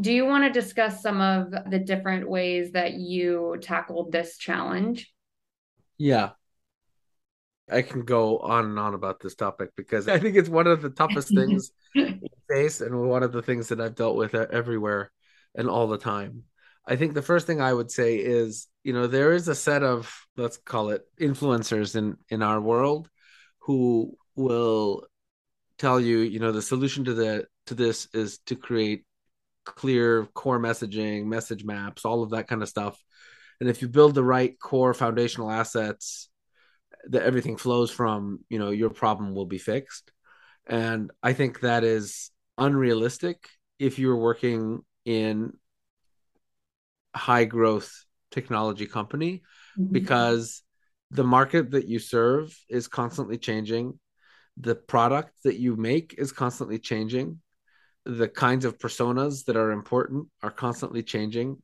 do 0.00 0.12
you 0.12 0.24
want 0.24 0.44
to 0.44 0.60
discuss 0.60 1.02
some 1.02 1.20
of 1.20 1.52
the 1.68 1.78
different 1.78 2.28
ways 2.28 2.72
that 2.72 2.94
you 2.94 3.56
tackled 3.60 4.12
this 4.12 4.38
challenge? 4.38 5.12
Yeah. 5.98 6.30
I 7.70 7.82
can 7.82 8.04
go 8.04 8.38
on 8.38 8.64
and 8.64 8.78
on 8.78 8.94
about 8.94 9.20
this 9.20 9.34
topic 9.34 9.70
because 9.76 10.08
I 10.08 10.18
think 10.18 10.36
it's 10.36 10.48
one 10.48 10.66
of 10.66 10.82
the 10.82 10.90
toughest 10.90 11.28
things 11.34 11.72
we 11.94 12.20
face 12.48 12.80
and 12.80 13.08
one 13.08 13.22
of 13.22 13.32
the 13.32 13.42
things 13.42 13.68
that 13.68 13.80
I've 13.80 13.94
dealt 13.94 14.16
with 14.16 14.34
everywhere 14.34 15.12
and 15.54 15.68
all 15.68 15.86
the 15.86 15.98
time. 15.98 16.44
I 16.86 16.96
think 16.96 17.14
the 17.14 17.22
first 17.22 17.46
thing 17.46 17.60
I 17.60 17.72
would 17.72 17.90
say 17.90 18.16
is, 18.16 18.66
you 18.82 18.92
know, 18.92 19.06
there 19.06 19.32
is 19.32 19.48
a 19.48 19.54
set 19.54 19.82
of 19.82 20.12
let's 20.36 20.56
call 20.56 20.90
it 20.90 21.02
influencers 21.20 21.96
in 21.96 22.16
in 22.28 22.42
our 22.42 22.60
world 22.60 23.08
who 23.60 24.16
will 24.34 25.06
tell 25.78 26.00
you, 26.00 26.18
you 26.18 26.38
know, 26.38 26.52
the 26.52 26.62
solution 26.62 27.04
to 27.04 27.14
the 27.14 27.46
to 27.66 27.74
this 27.74 28.08
is 28.12 28.38
to 28.46 28.56
create 28.56 29.04
clear 29.64 30.26
core 30.34 30.58
messaging, 30.58 31.26
message 31.26 31.64
maps, 31.64 32.04
all 32.04 32.22
of 32.22 32.30
that 32.30 32.48
kind 32.48 32.62
of 32.62 32.68
stuff. 32.68 33.02
And 33.60 33.68
if 33.68 33.82
you 33.82 33.88
build 33.88 34.14
the 34.14 34.24
right 34.24 34.58
core 34.58 34.94
foundational 34.94 35.50
assets 35.50 36.28
that 37.08 37.22
everything 37.22 37.56
flows 37.56 37.90
from, 37.90 38.40
you 38.48 38.58
know, 38.58 38.70
your 38.70 38.90
problem 38.90 39.34
will 39.34 39.46
be 39.46 39.58
fixed. 39.58 40.10
And 40.66 41.10
I 41.22 41.32
think 41.32 41.60
that 41.60 41.84
is 41.84 42.30
unrealistic 42.58 43.48
if 43.78 43.98
you're 43.98 44.16
working 44.16 44.80
in 45.04 45.54
high 47.14 47.44
growth 47.44 48.04
technology 48.30 48.86
company 48.86 49.42
mm-hmm. 49.78 49.92
because 49.92 50.62
the 51.10 51.24
market 51.24 51.72
that 51.72 51.88
you 51.88 51.98
serve 51.98 52.56
is 52.68 52.88
constantly 52.88 53.38
changing 53.38 53.98
the 54.56 54.74
product 54.74 55.32
that 55.44 55.58
you 55.58 55.76
make 55.76 56.14
is 56.18 56.32
constantly 56.32 56.78
changing 56.78 57.40
the 58.04 58.28
kinds 58.28 58.64
of 58.64 58.78
personas 58.78 59.44
that 59.46 59.56
are 59.56 59.72
important 59.72 60.28
are 60.42 60.50
constantly 60.50 61.02
changing 61.02 61.56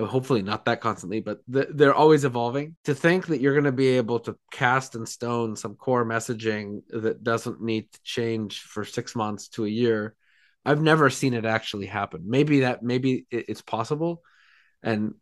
hopefully 0.00 0.42
not 0.42 0.64
that 0.64 0.80
constantly 0.80 1.20
but 1.20 1.38
they're 1.48 1.94
always 1.94 2.24
evolving 2.24 2.76
to 2.84 2.94
think 2.94 3.26
that 3.26 3.40
you're 3.40 3.54
going 3.54 3.64
to 3.64 3.72
be 3.72 3.88
able 3.88 4.20
to 4.20 4.36
cast 4.52 4.94
in 4.94 5.04
stone 5.04 5.56
some 5.56 5.74
core 5.74 6.04
messaging 6.04 6.80
that 6.90 7.24
doesn't 7.24 7.60
need 7.60 7.90
to 7.92 8.00
change 8.04 8.60
for 8.60 8.84
six 8.84 9.16
months 9.16 9.48
to 9.48 9.64
a 9.64 9.68
year 9.68 10.14
I've 10.68 10.82
never 10.82 11.08
seen 11.08 11.32
it 11.32 11.46
actually 11.46 11.86
happen. 11.86 12.24
Maybe 12.26 12.60
that 12.60 12.82
maybe 12.82 13.26
it's 13.30 13.62
possible, 13.62 14.22
and 14.82 15.14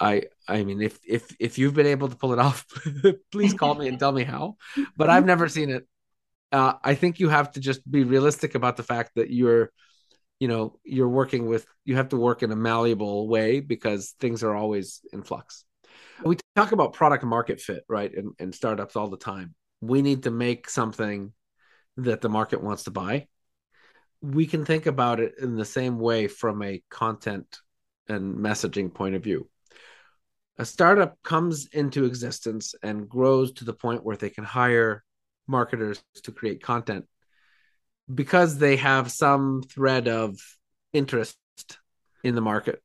I 0.00 0.24
I 0.46 0.64
mean 0.64 0.80
if 0.80 0.98
if 1.06 1.34
if 1.38 1.58
you've 1.58 1.74
been 1.74 1.86
able 1.86 2.08
to 2.08 2.16
pull 2.16 2.32
it 2.32 2.38
off, 2.38 2.66
please 3.32 3.54
call 3.54 3.74
me 3.74 3.88
and 3.88 3.98
tell 3.98 4.12
me 4.12 4.24
how. 4.24 4.56
But 4.96 5.10
I've 5.10 5.26
never 5.26 5.48
seen 5.48 5.70
it. 5.70 5.86
Uh, 6.50 6.74
I 6.82 6.94
think 6.94 7.20
you 7.20 7.28
have 7.28 7.52
to 7.52 7.60
just 7.60 7.88
be 7.90 8.04
realistic 8.04 8.54
about 8.54 8.76
the 8.76 8.82
fact 8.82 9.12
that 9.16 9.30
you're, 9.30 9.70
you 10.40 10.48
know, 10.48 10.78
you're 10.82 11.08
working 11.08 11.46
with 11.46 11.66
you 11.84 11.96
have 11.96 12.10
to 12.10 12.16
work 12.16 12.42
in 12.42 12.52
a 12.52 12.56
malleable 12.56 13.28
way 13.28 13.60
because 13.60 14.14
things 14.20 14.42
are 14.42 14.54
always 14.54 15.00
in 15.12 15.22
flux. 15.22 15.64
We 16.24 16.36
talk 16.56 16.72
about 16.72 16.94
product 16.94 17.24
market 17.24 17.60
fit, 17.60 17.84
right? 17.88 18.12
And 18.12 18.32
in 18.38 18.52
startups 18.52 18.96
all 18.96 19.08
the 19.08 19.16
time. 19.16 19.54
We 19.80 20.02
need 20.02 20.24
to 20.24 20.30
make 20.30 20.68
something 20.68 21.32
that 21.98 22.20
the 22.20 22.28
market 22.28 22.62
wants 22.62 22.84
to 22.84 22.90
buy. 22.90 23.28
We 24.20 24.46
can 24.46 24.64
think 24.64 24.86
about 24.86 25.20
it 25.20 25.34
in 25.40 25.56
the 25.56 25.64
same 25.64 25.98
way 25.98 26.26
from 26.26 26.62
a 26.62 26.82
content 26.90 27.60
and 28.08 28.36
messaging 28.36 28.92
point 28.92 29.14
of 29.14 29.22
view. 29.22 29.48
A 30.58 30.64
startup 30.64 31.16
comes 31.22 31.68
into 31.72 32.04
existence 32.04 32.74
and 32.82 33.08
grows 33.08 33.52
to 33.54 33.64
the 33.64 33.72
point 33.72 34.04
where 34.04 34.16
they 34.16 34.30
can 34.30 34.44
hire 34.44 35.04
marketers 35.46 36.02
to 36.24 36.32
create 36.32 36.62
content 36.62 37.06
because 38.12 38.58
they 38.58 38.76
have 38.76 39.10
some 39.10 39.62
thread 39.62 40.08
of 40.08 40.38
interest 40.92 41.36
in 42.24 42.34
the 42.34 42.40
market 42.40 42.82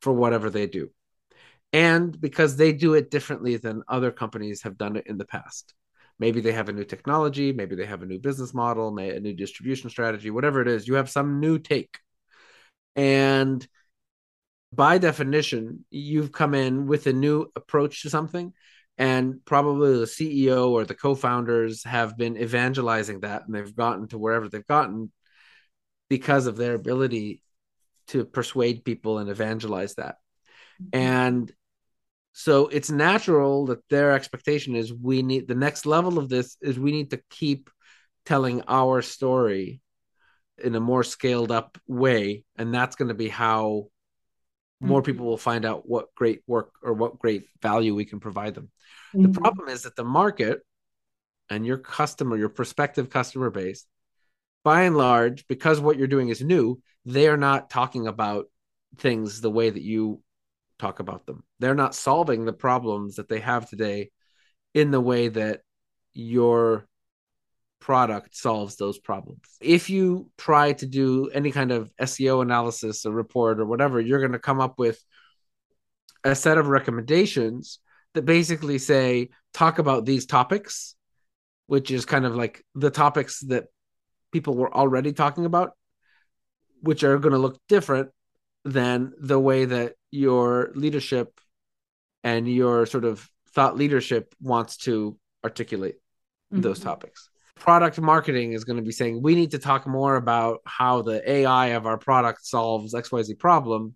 for 0.00 0.12
whatever 0.12 0.50
they 0.50 0.66
do 0.66 0.90
and 1.72 2.18
because 2.20 2.56
they 2.56 2.72
do 2.72 2.94
it 2.94 3.10
differently 3.10 3.56
than 3.56 3.82
other 3.88 4.10
companies 4.10 4.62
have 4.62 4.78
done 4.78 4.96
it 4.96 5.06
in 5.06 5.18
the 5.18 5.24
past. 5.24 5.74
Maybe 6.18 6.40
they 6.40 6.52
have 6.52 6.68
a 6.68 6.72
new 6.72 6.84
technology 6.84 7.52
maybe 7.52 7.76
they 7.76 7.86
have 7.86 8.02
a 8.02 8.06
new 8.06 8.18
business 8.18 8.52
model 8.52 8.96
a 8.98 9.20
new 9.20 9.34
distribution 9.34 9.88
strategy 9.88 10.30
whatever 10.30 10.60
it 10.60 10.68
is 10.68 10.88
you 10.88 10.94
have 10.94 11.10
some 11.10 11.40
new 11.40 11.58
take. 11.58 11.98
And 12.96 13.66
by 14.72 14.98
definition, 14.98 15.84
you've 15.90 16.32
come 16.32 16.54
in 16.54 16.86
with 16.86 17.06
a 17.06 17.12
new 17.12 17.50
approach 17.56 18.02
to 18.02 18.10
something, 18.10 18.52
and 18.96 19.44
probably 19.44 19.98
the 19.98 20.04
CEO 20.04 20.70
or 20.70 20.84
the 20.84 20.94
co-founders 20.94 21.84
have 21.84 22.16
been 22.16 22.36
evangelizing 22.36 23.20
that, 23.20 23.46
and 23.46 23.54
they've 23.54 23.76
gotten 23.76 24.08
to 24.08 24.18
wherever 24.18 24.48
they've 24.48 24.66
gotten 24.66 25.10
because 26.08 26.46
of 26.46 26.56
their 26.56 26.74
ability 26.74 27.42
to 28.08 28.24
persuade 28.24 28.84
people 28.84 29.18
and 29.18 29.30
evangelize 29.30 29.94
that. 29.94 30.16
Mm-hmm. 30.82 30.98
And 30.98 31.52
so 32.32 32.68
it's 32.68 32.90
natural 32.90 33.66
that 33.66 33.86
their 33.88 34.12
expectation 34.12 34.76
is 34.76 34.92
we 34.92 35.22
need 35.22 35.48
the 35.48 35.54
next 35.54 35.86
level 35.86 36.18
of 36.18 36.28
this 36.28 36.56
is 36.60 36.78
we 36.78 36.92
need 36.92 37.10
to 37.10 37.20
keep 37.30 37.70
telling 38.24 38.62
our 38.68 39.02
story 39.02 39.80
in 40.62 40.74
a 40.74 40.80
more 40.80 41.02
scaled 41.02 41.50
up 41.50 41.78
way 41.86 42.44
and 42.56 42.72
that's 42.72 42.96
going 42.96 43.08
to 43.08 43.14
be 43.14 43.28
how 43.28 43.88
more 44.80 45.00
mm-hmm. 45.00 45.06
people 45.06 45.26
will 45.26 45.36
find 45.36 45.64
out 45.64 45.88
what 45.88 46.14
great 46.14 46.42
work 46.46 46.70
or 46.82 46.92
what 46.92 47.18
great 47.18 47.44
value 47.60 47.94
we 47.94 48.04
can 48.04 48.20
provide 48.20 48.54
them. 48.54 48.70
Mm-hmm. 49.14 49.32
The 49.32 49.40
problem 49.40 49.68
is 49.68 49.82
that 49.82 49.96
the 49.96 50.04
market 50.04 50.60
and 51.50 51.66
your 51.66 51.78
customer, 51.78 52.36
your 52.36 52.48
prospective 52.48 53.10
customer 53.10 53.50
base, 53.50 53.86
by 54.64 54.82
and 54.82 54.96
large, 54.96 55.46
because 55.46 55.80
what 55.80 55.96
you're 55.96 56.06
doing 56.06 56.28
is 56.28 56.42
new, 56.42 56.80
they 57.04 57.28
are 57.28 57.36
not 57.36 57.70
talking 57.70 58.06
about 58.06 58.46
things 58.98 59.40
the 59.40 59.50
way 59.50 59.70
that 59.70 59.82
you 59.82 60.22
talk 60.78 61.00
about 61.00 61.26
them. 61.26 61.42
They're 61.58 61.74
not 61.74 61.94
solving 61.94 62.44
the 62.44 62.52
problems 62.52 63.16
that 63.16 63.28
they 63.28 63.40
have 63.40 63.68
today 63.68 64.10
in 64.74 64.90
the 64.90 65.00
way 65.00 65.28
that 65.28 65.62
your 66.12 66.86
product 67.80 68.36
solves 68.36 68.76
those 68.76 68.98
problems. 68.98 69.40
If 69.60 69.90
you 69.90 70.30
try 70.36 70.72
to 70.74 70.86
do 70.86 71.28
any 71.30 71.50
kind 71.50 71.72
of 71.72 71.90
SEO 72.00 72.42
analysis 72.42 73.06
or 73.06 73.12
report 73.12 73.60
or 73.60 73.66
whatever, 73.66 74.00
you're 74.00 74.20
going 74.20 74.32
to 74.32 74.38
come 74.38 74.60
up 74.60 74.78
with 74.78 75.02
a 76.24 76.34
set 76.34 76.58
of 76.58 76.68
recommendations 76.68 77.78
that 78.14 78.22
basically 78.24 78.78
say 78.78 79.30
talk 79.54 79.78
about 79.78 80.04
these 80.04 80.26
topics, 80.26 80.96
which 81.66 81.90
is 81.90 82.04
kind 82.04 82.26
of 82.26 82.34
like 82.34 82.64
the 82.74 82.90
topics 82.90 83.40
that 83.40 83.66
people 84.32 84.54
were 84.54 84.74
already 84.74 85.12
talking 85.12 85.44
about, 85.44 85.72
which 86.80 87.04
are 87.04 87.18
going 87.18 87.32
to 87.32 87.38
look 87.38 87.58
different 87.68 88.10
than 88.64 89.12
the 89.18 89.38
way 89.38 89.64
that 89.64 89.94
your 90.10 90.70
leadership 90.74 91.40
and 92.24 92.48
your 92.48 92.86
sort 92.86 93.04
of 93.04 93.28
thought 93.50 93.76
leadership 93.76 94.34
wants 94.40 94.76
to 94.76 95.16
articulate 95.44 95.94
mm-hmm. 96.52 96.60
those 96.60 96.80
topics 96.80 97.30
product 97.58 98.00
marketing 98.00 98.52
is 98.52 98.64
going 98.64 98.76
to 98.76 98.82
be 98.82 98.92
saying 98.92 99.22
we 99.22 99.34
need 99.34 99.52
to 99.52 99.58
talk 99.58 99.86
more 99.86 100.16
about 100.16 100.60
how 100.64 101.02
the 101.02 101.28
AI 101.30 101.68
of 101.68 101.86
our 101.86 101.98
product 101.98 102.46
solves 102.46 102.94
XYZ 102.94 103.38
problem. 103.38 103.94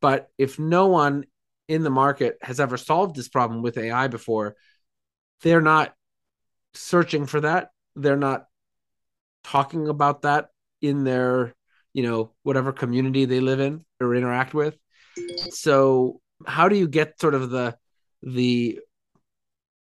But 0.00 0.28
if 0.38 0.58
no 0.58 0.88
one 0.88 1.24
in 1.68 1.82
the 1.82 1.90
market 1.90 2.38
has 2.42 2.60
ever 2.60 2.76
solved 2.76 3.16
this 3.16 3.28
problem 3.28 3.62
with 3.62 3.78
AI 3.78 4.08
before, 4.08 4.56
they're 5.42 5.62
not 5.62 5.94
searching 6.74 7.26
for 7.26 7.40
that. 7.40 7.70
They're 7.94 8.16
not 8.16 8.46
talking 9.44 9.88
about 9.88 10.22
that 10.22 10.48
in 10.82 11.04
their, 11.04 11.54
you 11.92 12.02
know, 12.02 12.32
whatever 12.42 12.72
community 12.72 13.24
they 13.24 13.40
live 13.40 13.60
in 13.60 13.84
or 14.00 14.14
interact 14.14 14.54
with. 14.54 14.76
So 15.50 16.20
how 16.46 16.68
do 16.68 16.76
you 16.76 16.88
get 16.88 17.20
sort 17.20 17.34
of 17.34 17.50
the 17.50 17.76
the 18.22 18.80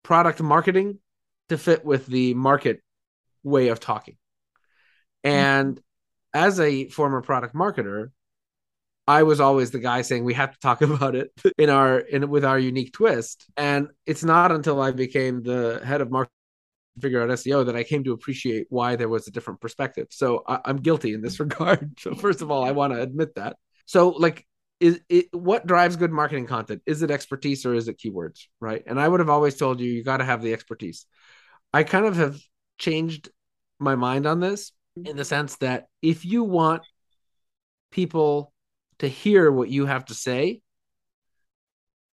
product 0.04 0.42
marketing 0.42 1.00
to 1.50 1.58
fit 1.58 1.84
with 1.84 2.06
the 2.06 2.34
market 2.34 2.82
way 3.46 3.70
of 3.70 3.80
talking. 3.80 4.18
And 5.24 5.75
mm-hmm. 5.75 6.40
as 6.46 6.60
a 6.60 6.90
former 6.90 7.22
product 7.22 7.56
marketer, 7.56 8.10
I 9.08 9.24
was 9.24 9.40
always 9.40 9.72
the 9.72 9.80
guy 9.80 10.02
saying 10.02 10.24
we 10.24 10.34
have 10.34 10.52
to 10.52 10.60
talk 10.60 10.82
about 10.82 11.16
it 11.16 11.32
in 11.58 11.70
our 11.70 12.00
in 12.00 12.30
with 12.30 12.44
our 12.44 12.60
unique 12.60 12.94
twist. 12.94 13.46
And 13.56 13.90
it's 14.06 14.24
not 14.24 14.52
until 14.52 14.82
I 14.82 14.92
became 14.92 15.44
the 15.44 15.82
head 15.84 16.02
of 16.02 16.12
marketing 16.12 16.32
figure 17.02 17.22
out 17.22 17.30
SEO 17.30 17.66
that 17.66 17.75
I 17.75 17.84
came 17.84 18.06
to 18.06 18.14
appreciate 18.14 18.68
why 18.70 18.96
there 18.96 19.10
was 19.10 19.28
a 19.28 19.32
different 19.32 19.60
perspective. 19.60 20.08
So 20.12 20.44
I, 20.48 20.62
am 20.66 20.78
guilty 20.78 21.14
in 21.14 21.22
this 21.22 21.40
regard. 21.42 22.00
So 22.00 22.16
first 22.16 22.42
of 22.42 22.52
all, 22.52 22.64
I 22.64 22.72
want 22.72 22.94
to 22.94 23.02
admit 23.02 23.36
that. 23.36 23.58
So 23.86 24.10
like 24.10 24.46
is 24.80 25.00
it 25.08 25.28
what 25.32 25.66
drives 25.66 25.96
good 25.96 26.12
marketing 26.12 26.48
content? 26.48 26.82
Is 26.86 27.02
it 27.02 27.12
expertise 27.12 27.66
or 27.66 27.74
is 27.74 27.88
it 27.88 27.98
keywords? 27.98 28.48
Right. 28.60 28.84
And 28.86 29.00
I 29.00 29.08
would 29.08 29.20
have 29.20 29.30
always 29.30 29.56
told 29.56 29.80
you 29.80 29.92
you 29.92 30.04
got 30.04 30.18
to 30.18 30.25
have 30.25 30.42
the 30.42 30.54
expertise. 30.54 31.06
I 31.74 31.84
kind 31.84 32.06
of 32.06 32.18
have 32.18 32.38
changed 32.78 33.30
my 33.79 33.96
mind 33.96 34.25
on 34.25 34.39
this 34.39 34.72
mm-hmm. 34.98 35.08
in 35.08 35.17
the 35.17 35.25
sense 35.25 35.58
that 35.58 35.88
if 36.01 36.25
you 36.25 36.44
want 36.44 36.84
people 37.91 38.53
to 39.00 39.08
hear 39.08 39.51
what 39.51 39.70
you 39.70 39.86
have 39.86 40.05
to 40.05 40.13
say, 40.13 40.62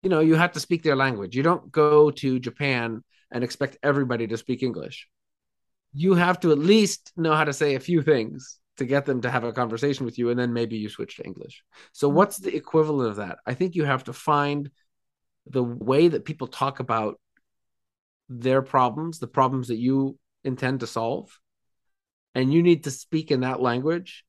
you 0.02 0.10
know, 0.10 0.20
you 0.20 0.34
have 0.34 0.52
to 0.52 0.60
speak 0.60 0.82
their 0.82 0.96
language. 0.96 1.36
You 1.36 1.42
don't 1.42 1.70
go 1.70 2.10
to 2.10 2.40
Japan 2.40 3.02
and 3.30 3.44
expect 3.44 3.78
everybody 3.82 4.26
to 4.26 4.36
speak 4.36 4.62
English. 4.62 5.08
You 5.94 6.14
have 6.14 6.40
to 6.40 6.52
at 6.52 6.58
least 6.58 7.12
know 7.16 7.34
how 7.34 7.44
to 7.44 7.52
say 7.52 7.74
a 7.74 7.80
few 7.80 8.02
things 8.02 8.58
to 8.78 8.84
get 8.84 9.04
them 9.04 9.20
to 9.20 9.30
have 9.30 9.44
a 9.44 9.52
conversation 9.52 10.06
with 10.06 10.18
you, 10.18 10.30
and 10.30 10.38
then 10.38 10.52
maybe 10.52 10.76
you 10.76 10.88
switch 10.88 11.16
to 11.16 11.24
English. 11.24 11.62
So, 11.92 12.08
mm-hmm. 12.08 12.16
what's 12.16 12.38
the 12.38 12.54
equivalent 12.54 13.10
of 13.10 13.16
that? 13.16 13.38
I 13.46 13.54
think 13.54 13.74
you 13.74 13.84
have 13.84 14.04
to 14.04 14.12
find 14.12 14.70
the 15.46 15.62
way 15.62 16.08
that 16.08 16.24
people 16.24 16.46
talk 16.46 16.80
about 16.80 17.20
their 18.28 18.62
problems, 18.62 19.18
the 19.18 19.26
problems 19.26 19.68
that 19.68 19.78
you 19.78 20.18
intend 20.44 20.80
to 20.80 20.86
solve, 20.86 21.38
and 22.34 22.52
you 22.52 22.62
need 22.62 22.84
to 22.84 22.90
speak 22.90 23.30
in 23.30 23.40
that 23.40 23.60
language 23.60 24.24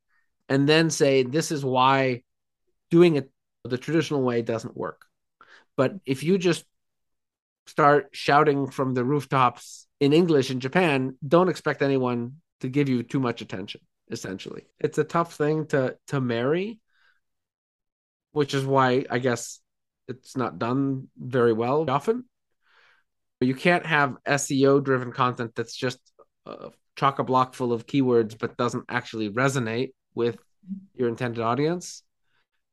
and 0.50 0.67
then 0.67 0.89
say 0.89 1.24
this 1.24 1.51
is 1.51 1.63
why 1.63 2.24
doing 2.91 3.15
it 3.15 3.31
the 3.63 3.77
traditional 3.77 4.22
way 4.22 4.41
doesn't 4.41 4.75
work. 4.77 5.05
But 5.77 5.95
if 6.05 6.24
you 6.24 6.38
just 6.38 6.65
start 7.65 8.10
shouting 8.12 8.67
from 8.69 8.93
the 8.93 9.03
rooftops 9.05 9.88
in 10.00 10.12
english 10.12 10.51
in 10.51 10.60
japan 10.60 11.15
don't 11.25 11.48
expect 11.48 11.81
anyone 11.81 12.33
to 12.60 12.67
give 12.67 12.89
you 12.89 13.03
too 13.03 13.19
much 13.19 13.41
attention 13.41 13.81
essentially. 14.12 14.67
It's 14.79 14.98
a 14.98 15.03
tough 15.03 15.36
thing 15.36 15.65
to 15.67 15.98
to 16.07 16.19
marry 16.19 16.79
which 18.31 18.53
is 18.53 18.65
why 18.65 19.05
i 19.10 19.19
guess 19.19 19.62
it's 20.07 20.36
not 20.36 20.60
done 20.60 21.07
very 21.17 21.53
well 21.53 21.89
often. 21.89 22.25
You 23.39 23.55
can't 23.55 23.86
have 23.86 24.17
seo 24.27 24.83
driven 24.83 25.12
content 25.12 25.53
that's 25.55 25.75
just 25.75 26.00
uh, 26.45 26.69
chock 26.95 27.19
a 27.19 27.23
block 27.23 27.53
full 27.53 27.73
of 27.73 27.85
keywords 27.85 28.38
but 28.38 28.57
doesn't 28.57 28.85
actually 28.89 29.29
resonate 29.29 29.91
with 30.15 30.38
your 30.95 31.09
intended 31.09 31.41
audience 31.41 32.03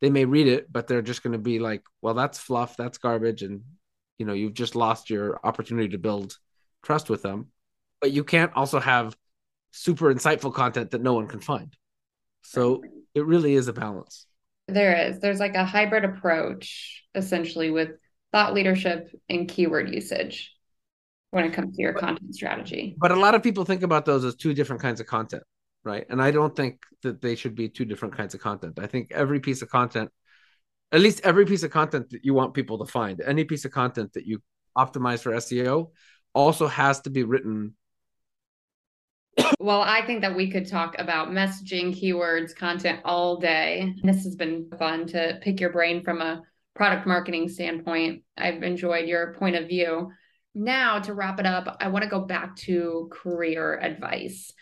they 0.01 0.11
may 0.11 0.25
read 0.25 0.47
it 0.47 0.71
but 0.73 0.87
they're 0.87 1.03
just 1.03 1.23
going 1.23 1.33
to 1.33 1.39
be 1.39 1.59
like 1.59 1.83
well 2.03 2.15
that's 2.15 2.39
fluff 2.39 2.77
that's 2.77 2.99
garbage 2.99 3.43
and 3.43 3.63
you 4.19 4.27
know 4.27 4.33
you've 4.33 4.55
just 4.55 4.77
lost 4.77 5.11
your 5.11 5.41
opportunity 5.43 5.89
to 5.89 5.99
build 5.99 6.37
trust 6.83 7.11
with 7.11 7.23
them. 7.23 7.49
But 8.01 8.13
you 8.13 8.25
can't 8.25 8.53
also 8.55 8.81
have 8.81 9.17
super 9.73 10.13
insightful 10.13 10.53
content 10.53 10.93
that 10.93 11.03
no 11.03 11.15
one 11.15 11.27
can 11.27 11.41
find. 11.41 11.75
So 12.43 12.83
it 13.15 13.25
really 13.25 13.55
is 13.55 13.69
a 13.69 13.73
balance. 13.73 14.27
There 14.69 15.09
is. 15.09 15.19
There's 15.21 15.41
like 15.41 15.55
a 15.55 15.65
hybrid 15.65 16.05
approach 16.05 17.05
essentially 17.15 17.71
with 17.71 17.91
thought 18.33 18.55
leadership 18.55 19.11
and 19.29 19.49
keyword 19.49 19.93
usage 19.93 20.55
when 21.31 21.45
it 21.45 21.53
comes 21.53 21.77
to 21.77 21.83
your 21.83 21.95
content 21.95 22.35
strategy. 22.35 22.97
But 22.99 23.13
a 23.13 23.17
lot 23.17 23.35
of 23.35 23.43
people 23.43 23.65
think 23.65 23.83
about 23.83 24.05
those 24.05 24.25
as 24.25 24.35
two 24.35 24.55
different 24.55 24.83
kinds 24.83 25.01
of 25.01 25.07
content. 25.07 25.43
right? 25.85 26.05
And 26.11 26.21
I 26.21 26.31
don't 26.31 26.55
think 26.55 26.83
that 27.03 27.23
they 27.23 27.37
should 27.37 27.55
be 27.55 27.69
two 27.69 27.85
different 27.85 28.17
kinds 28.17 28.35
of 28.35 28.41
content. 28.41 28.79
I 28.79 28.87
think 28.87 29.13
every 29.13 29.41
piece 29.41 29.63
of 29.63 29.71
content, 29.71 30.11
at 30.93 31.01
least 31.01 31.21
every 31.25 31.47
piece 31.47 31.63
of 31.63 31.71
content 31.71 32.11
that 32.11 32.25
you 32.25 32.35
want 32.35 32.55
people 32.55 32.79
to 32.85 32.91
find, 32.91 33.21
any 33.21 33.45
piece 33.45 33.65
of 33.65 33.71
content 33.71 34.13
that 34.15 34.27
you 34.27 34.43
optimize 34.77 35.21
for 35.21 35.33
SEO 35.33 35.91
also 36.35 36.67
has 36.67 37.01
to 37.03 37.11
be 37.11 37.23
written 37.25 37.75
well, 39.61 39.81
I 39.81 40.05
think 40.07 40.23
that 40.23 40.35
we 40.35 40.51
could 40.51 40.67
talk 40.67 40.97
about 40.99 41.29
messaging, 41.31 41.95
keywords, 41.95 42.55
content 42.55 43.01
all 43.05 43.37
day. 43.37 43.95
This 44.03 44.25
has 44.25 44.37
been 44.37 44.71
fun 44.79 45.07
to 45.09 45.39
pick 45.43 45.61
your 45.61 45.71
brain 45.71 46.03
from 46.03 46.21
a 46.21 46.43
product 46.75 47.07
marketing 47.07 47.49
standpoint. 47.49 48.23
I've 48.37 48.63
enjoyed 48.63 49.09
your 49.09 49.35
point 49.35 49.57
of 49.57 49.69
view. 49.69 50.11
Now, 50.55 50.99
to 50.99 51.15
wrap 51.15 51.39
it 51.39 51.47
up, 51.47 51.77
I 51.81 51.89
want 51.89 52.03
to 52.03 52.11
go 52.11 52.21
back 52.21 52.57
to 52.57 53.09
career 53.13 53.79
advice. 53.79 54.53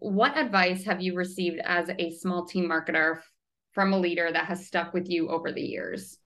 What 0.00 0.38
advice 0.38 0.84
have 0.84 1.00
you 1.00 1.14
received 1.14 1.60
as 1.62 1.90
a 1.98 2.10
small 2.10 2.46
team 2.46 2.68
marketer 2.68 3.20
from 3.72 3.92
a 3.92 3.98
leader 3.98 4.30
that 4.32 4.46
has 4.46 4.66
stuck 4.66 4.92
with 4.92 5.08
you 5.08 5.28
over 5.28 5.52
the 5.52 5.62
years? 5.62 6.18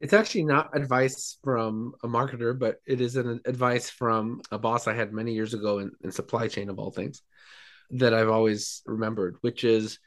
It's 0.00 0.12
actually 0.12 0.44
not 0.44 0.74
advice 0.74 1.38
from 1.44 1.92
a 2.02 2.08
marketer, 2.08 2.58
but 2.58 2.80
it 2.86 3.00
is 3.00 3.16
an 3.16 3.40
advice 3.44 3.90
from 3.90 4.40
a 4.50 4.58
boss 4.58 4.86
I 4.86 4.94
had 4.94 5.12
many 5.12 5.34
years 5.34 5.54
ago 5.54 5.78
in, 5.78 5.92
in 6.02 6.10
supply 6.10 6.48
chain 6.48 6.70
of 6.70 6.78
all 6.78 6.90
things 6.90 7.22
that 7.90 8.14
I've 8.14 8.30
always 8.30 8.82
remembered, 8.86 9.36
which 9.42 9.62
is 9.64 9.98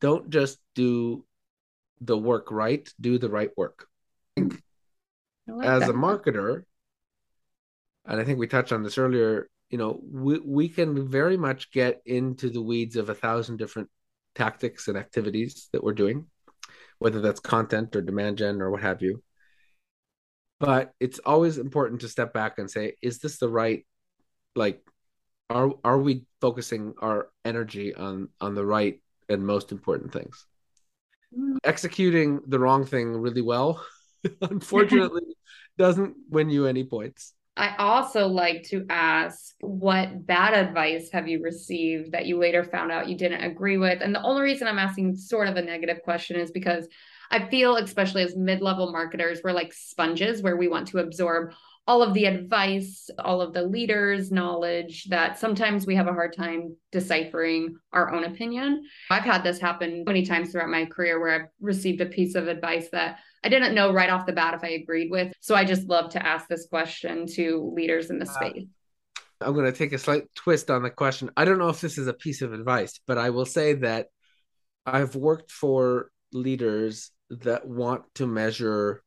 don't 0.00 0.30
just 0.30 0.58
do 0.74 1.24
the 2.00 2.16
work 2.16 2.50
right, 2.50 2.88
do 3.00 3.18
the 3.18 3.28
right 3.28 3.50
work. 3.56 3.86
Like 5.46 5.66
As 5.66 5.80
that. 5.80 5.90
a 5.90 5.92
marketer, 5.92 6.64
and 8.08 8.20
I 8.20 8.24
think 8.24 8.38
we 8.38 8.46
touched 8.46 8.72
on 8.72 8.82
this 8.82 8.98
earlier, 8.98 9.48
you 9.70 9.78
know, 9.78 10.00
we, 10.02 10.38
we 10.38 10.68
can 10.68 11.08
very 11.08 11.36
much 11.36 11.70
get 11.70 12.00
into 12.06 12.48
the 12.48 12.62
weeds 12.62 12.96
of 12.96 13.10
a 13.10 13.14
thousand 13.14 13.58
different 13.58 13.90
tactics 14.34 14.88
and 14.88 14.96
activities 14.96 15.68
that 15.72 15.84
we're 15.84 15.92
doing, 15.92 16.26
whether 16.98 17.20
that's 17.20 17.40
content 17.40 17.94
or 17.94 18.00
demand 18.00 18.38
gen 18.38 18.62
or 18.62 18.70
what 18.70 18.80
have 18.80 19.02
you. 19.02 19.22
But 20.58 20.92
it's 20.98 21.20
always 21.20 21.58
important 21.58 22.00
to 22.00 22.08
step 22.08 22.32
back 22.32 22.58
and 22.58 22.70
say, 22.70 22.94
is 23.02 23.18
this 23.18 23.38
the 23.38 23.48
right 23.48 23.86
like 24.56 24.82
are 25.50 25.70
are 25.84 25.98
we 25.98 26.24
focusing 26.40 26.94
our 27.00 27.28
energy 27.44 27.94
on 27.94 28.28
on 28.40 28.54
the 28.54 28.66
right 28.66 29.00
and 29.28 29.46
most 29.46 29.70
important 29.70 30.12
things? 30.12 30.46
Mm. 31.36 31.58
Executing 31.62 32.40
the 32.46 32.58
wrong 32.58 32.84
thing 32.84 33.12
really 33.12 33.42
well, 33.42 33.84
unfortunately, 34.42 35.22
doesn't 35.78 36.16
win 36.28 36.50
you 36.50 36.66
any 36.66 36.84
points. 36.84 37.34
I 37.58 37.74
also 37.76 38.28
like 38.28 38.62
to 38.64 38.86
ask 38.88 39.54
what 39.60 40.26
bad 40.26 40.54
advice 40.54 41.10
have 41.12 41.26
you 41.26 41.42
received 41.42 42.12
that 42.12 42.26
you 42.26 42.38
later 42.38 42.62
found 42.62 42.92
out 42.92 43.08
you 43.08 43.16
didn't 43.16 43.42
agree 43.42 43.78
with? 43.78 44.00
And 44.00 44.14
the 44.14 44.22
only 44.22 44.42
reason 44.42 44.68
I'm 44.68 44.78
asking 44.78 45.16
sort 45.16 45.48
of 45.48 45.56
a 45.56 45.62
negative 45.62 46.02
question 46.04 46.36
is 46.36 46.52
because 46.52 46.86
I 47.30 47.48
feel, 47.48 47.76
especially 47.76 48.22
as 48.22 48.36
mid 48.36 48.62
level 48.62 48.92
marketers, 48.92 49.40
we're 49.42 49.52
like 49.52 49.72
sponges 49.72 50.40
where 50.40 50.56
we 50.56 50.68
want 50.68 50.88
to 50.88 50.98
absorb 50.98 51.52
all 51.88 52.02
of 52.02 52.12
the 52.12 52.26
advice, 52.26 53.08
all 53.18 53.40
of 53.40 53.54
the 53.54 53.62
leaders' 53.62 54.30
knowledge 54.30 55.04
that 55.06 55.38
sometimes 55.38 55.86
we 55.86 55.94
have 55.94 56.06
a 56.06 56.12
hard 56.12 56.36
time 56.36 56.76
deciphering 56.92 57.76
our 57.94 58.12
own 58.12 58.24
opinion. 58.24 58.84
I've 59.10 59.24
had 59.24 59.42
this 59.42 59.58
happen 59.58 60.04
many 60.06 60.24
times 60.24 60.52
throughout 60.52 60.68
my 60.68 60.84
career 60.84 61.18
where 61.18 61.34
I've 61.34 61.48
received 61.60 62.02
a 62.02 62.06
piece 62.06 62.34
of 62.34 62.46
advice 62.46 62.88
that 62.92 63.20
I 63.44 63.48
didn't 63.48 63.74
know 63.74 63.92
right 63.92 64.10
off 64.10 64.26
the 64.26 64.32
bat 64.32 64.54
if 64.54 64.64
I 64.64 64.70
agreed 64.70 65.10
with. 65.10 65.32
So 65.40 65.54
I 65.54 65.64
just 65.64 65.86
love 65.88 66.10
to 66.10 66.26
ask 66.26 66.48
this 66.48 66.66
question 66.68 67.26
to 67.34 67.72
leaders 67.74 68.10
in 68.10 68.18
the 68.18 68.26
uh, 68.26 68.32
space. 68.32 68.66
I'm 69.40 69.54
going 69.54 69.66
to 69.66 69.76
take 69.76 69.92
a 69.92 69.98
slight 69.98 70.24
twist 70.34 70.70
on 70.70 70.82
the 70.82 70.90
question. 70.90 71.30
I 71.36 71.44
don't 71.44 71.58
know 71.58 71.68
if 71.68 71.80
this 71.80 71.98
is 71.98 72.08
a 72.08 72.12
piece 72.12 72.42
of 72.42 72.52
advice, 72.52 72.98
but 73.06 73.18
I 73.18 73.30
will 73.30 73.46
say 73.46 73.74
that 73.74 74.08
I've 74.84 75.14
worked 75.14 75.52
for 75.52 76.10
leaders 76.32 77.10
that 77.30 77.66
want 77.66 78.02
to 78.16 78.26
measure 78.26 79.02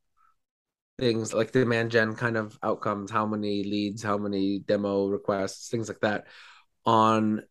things 1.00 1.33
like 1.33 1.51
demand 1.51 1.91
gen 1.91 2.15
kind 2.15 2.37
of 2.37 2.57
outcomes, 2.61 3.11
how 3.11 3.25
many 3.25 3.63
leads, 3.63 4.03
how 4.03 4.17
many 4.17 4.59
demo 4.59 5.07
requests, 5.07 5.70
things 5.70 5.87
like 5.87 6.00
that 6.01 6.27
on 6.85 7.41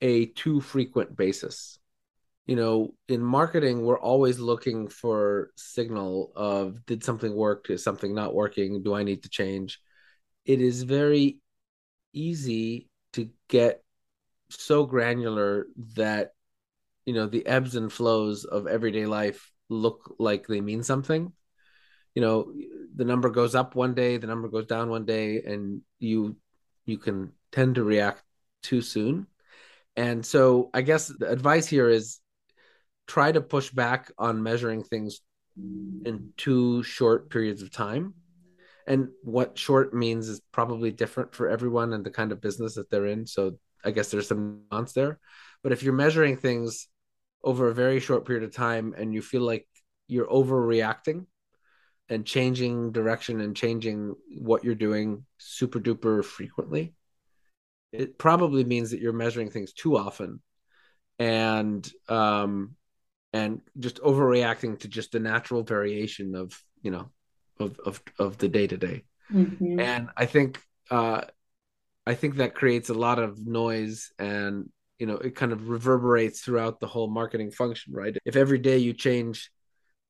a 0.00 0.26
too 0.26 0.60
frequent 0.60 1.16
basis. 1.16 1.78
You 2.46 2.54
know, 2.54 2.94
in 3.08 3.22
marketing, 3.22 3.84
we're 3.84 3.98
always 3.98 4.38
looking 4.38 4.88
for 4.88 5.50
signal 5.56 6.32
of 6.36 6.86
did 6.86 7.02
something 7.02 7.34
work, 7.34 7.70
is 7.70 7.82
something 7.82 8.14
not 8.14 8.34
working, 8.34 8.82
do 8.82 8.94
I 8.94 9.02
need 9.02 9.24
to 9.24 9.28
change? 9.28 9.80
It 10.44 10.60
is 10.60 10.84
very 10.84 11.40
easy 12.12 12.88
to 13.14 13.30
get 13.48 13.82
so 14.50 14.86
granular 14.86 15.66
that 15.94 16.32
you 17.04 17.14
know 17.14 17.26
the 17.26 17.46
ebbs 17.46 17.74
and 17.74 17.92
flows 17.92 18.44
of 18.44 18.66
everyday 18.66 19.06
life 19.06 19.50
look 19.68 20.14
like 20.18 20.46
they 20.46 20.60
mean 20.60 20.82
something. 20.82 21.32
You 22.14 22.22
know 22.22 22.52
the 22.94 23.04
number 23.04 23.28
goes 23.28 23.54
up 23.54 23.74
one 23.74 23.94
day 23.94 24.16
the 24.16 24.26
number 24.26 24.48
goes 24.48 24.66
down 24.66 24.88
one 24.88 25.04
day 25.04 25.42
and 25.42 25.82
you 25.98 26.36
you 26.84 26.98
can 26.98 27.32
tend 27.52 27.74
to 27.74 27.84
react 27.84 28.22
too 28.62 28.80
soon. 28.82 29.26
And 29.96 30.24
so 30.24 30.70
i 30.74 30.82
guess 30.82 31.08
the 31.08 31.30
advice 31.30 31.66
here 31.66 31.88
is 31.88 32.20
try 33.06 33.32
to 33.32 33.40
push 33.40 33.70
back 33.70 34.10
on 34.18 34.42
measuring 34.42 34.82
things 34.82 35.20
in 35.56 36.32
too 36.36 36.82
short 36.82 37.30
periods 37.30 37.62
of 37.62 37.70
time. 37.70 38.14
And 38.86 39.08
what 39.22 39.58
short 39.58 39.94
means 39.94 40.28
is 40.28 40.40
probably 40.52 40.90
different 40.90 41.34
for 41.34 41.48
everyone 41.48 41.92
and 41.92 42.04
the 42.04 42.10
kind 42.10 42.30
of 42.30 42.40
business 42.40 42.74
that 42.74 42.90
they're 42.90 43.06
in. 43.06 43.26
So 43.26 43.58
i 43.84 43.90
guess 43.90 44.10
there's 44.10 44.28
some 44.28 44.62
nuance 44.70 44.92
there. 44.92 45.18
But 45.62 45.72
if 45.72 45.82
you're 45.82 45.94
measuring 45.94 46.36
things 46.36 46.88
over 47.42 47.68
a 47.68 47.74
very 47.74 48.00
short 48.00 48.26
period 48.26 48.44
of 48.44 48.54
time 48.54 48.94
and 48.96 49.14
you 49.14 49.22
feel 49.22 49.42
like 49.42 49.66
you're 50.08 50.26
overreacting 50.26 51.26
and 52.08 52.24
changing 52.24 52.92
direction 52.92 53.40
and 53.40 53.56
changing 53.56 54.14
what 54.38 54.64
you're 54.64 54.74
doing 54.74 55.24
super 55.38 55.80
duper 55.80 56.24
frequently, 56.24 56.94
it 57.92 58.18
probably 58.18 58.64
means 58.64 58.90
that 58.90 59.00
you're 59.00 59.12
measuring 59.12 59.50
things 59.50 59.72
too 59.72 59.96
often. 59.96 60.40
And 61.18 61.88
um 62.08 62.76
and 63.36 63.60
just 63.78 63.98
overreacting 64.10 64.78
to 64.80 64.88
just 64.88 65.12
the 65.12 65.20
natural 65.32 65.62
variation 65.62 66.34
of 66.34 66.46
you 66.82 66.90
know 66.94 67.06
of 67.58 67.70
of 67.88 67.94
of 68.18 68.38
the 68.38 68.48
day 68.48 68.66
to 68.66 68.76
day 68.76 68.98
and 69.80 70.08
i 70.16 70.26
think 70.26 70.50
uh 70.90 71.22
i 72.06 72.14
think 72.14 72.36
that 72.36 72.54
creates 72.60 72.88
a 72.90 73.00
lot 73.06 73.18
of 73.18 73.30
noise 73.46 73.98
and 74.18 74.54
you 74.98 75.06
know 75.08 75.18
it 75.26 75.34
kind 75.40 75.52
of 75.52 75.68
reverberates 75.68 76.40
throughout 76.40 76.80
the 76.80 76.86
whole 76.94 77.10
marketing 77.20 77.50
function 77.50 77.92
right 77.92 78.16
if 78.24 78.36
every 78.36 78.58
day 78.58 78.78
you 78.78 78.92
change 78.92 79.50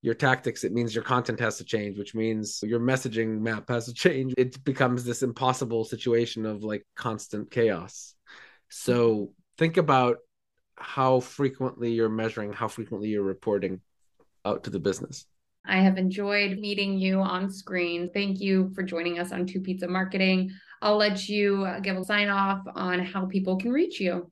your 0.07 0.15
tactics, 0.15 0.63
it 0.63 0.73
means 0.73 0.95
your 0.95 1.03
content 1.03 1.41
has 1.41 1.57
to 1.59 1.65
change, 1.65 1.99
which 1.99 2.15
means 2.15 2.61
your 2.63 2.79
messaging 2.79 3.41
map 3.41 3.69
has 3.69 3.87
to 3.87 3.95
change. 3.95 4.35
It 4.39 4.63
becomes 4.63 5.03
this 5.03 5.23
impossible 5.23 5.85
situation 5.85 6.47
of 6.47 6.63
like 6.63 6.87
constant 6.95 7.51
chaos. 7.51 8.15
So 8.69 9.33
think 9.59 9.79
about 9.79 10.19
how 10.77 11.21
frequently 11.21 11.93
you're 11.93 12.09
measuring, 12.09 12.53
how 12.53 12.69
frequently 12.69 13.09
you're 13.09 13.23
reporting 13.23 13.81
out 14.45 14.65
to 14.65 14.71
the 14.71 14.79
business. 14.79 15.27
I 15.65 15.79
have 15.79 15.99
enjoyed 15.99 16.59
meeting 16.59 16.99
you 16.99 17.21
on 17.21 17.51
screen. 17.51 18.11
Thank 18.13 18.41
you 18.41 18.71
for 18.75 18.83
joining 18.83 19.19
us 19.19 19.33
on 19.33 19.47
Two 19.47 19.61
Pizza 19.61 19.89
Marketing. 19.89 20.51
I'll 20.81 20.97
let 20.97 21.29
you 21.29 21.67
give 21.83 21.97
a 21.97 22.05
sign 22.05 22.29
off 22.29 22.63
on 22.75 23.01
how 23.01 23.27
people 23.27 23.57
can 23.57 23.73
reach 23.73 23.99
you. 23.99 24.31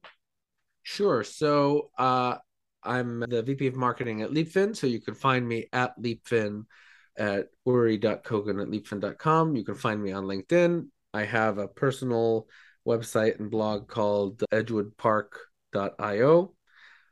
Sure. 0.82 1.24
So 1.24 1.90
uh, 1.98 2.36
I'm 2.82 3.20
the 3.20 3.42
VP 3.42 3.66
of 3.66 3.74
marketing 3.74 4.22
at 4.22 4.30
Leapfin. 4.30 4.76
So 4.76 4.86
you 4.86 5.00
can 5.00 5.14
find 5.14 5.46
me 5.46 5.66
at 5.72 5.98
Leapfin 6.00 6.66
at 7.16 7.46
uri.kogan 7.64 8.62
at 8.62 8.68
leapfin.com. 8.68 9.56
You 9.56 9.64
can 9.64 9.74
find 9.74 10.02
me 10.02 10.12
on 10.12 10.24
LinkedIn. 10.24 10.86
I 11.12 11.24
have 11.24 11.58
a 11.58 11.68
personal 11.68 12.46
website 12.86 13.40
and 13.40 13.50
blog 13.50 13.88
called 13.88 14.42
edgewoodpark.io. 15.74 16.54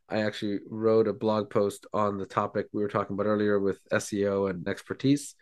I 0.08 0.22
actually 0.22 0.58
wrote 0.68 1.08
a 1.08 1.12
blog 1.12 1.48
post 1.48 1.86
on 1.92 2.18
the 2.18 2.26
topic 2.26 2.66
we 2.72 2.82
were 2.82 2.88
talking 2.88 3.14
about 3.14 3.26
earlier 3.26 3.58
with 3.58 3.80
SEO 3.90 4.50
and 4.50 4.66
expertise 4.68 5.34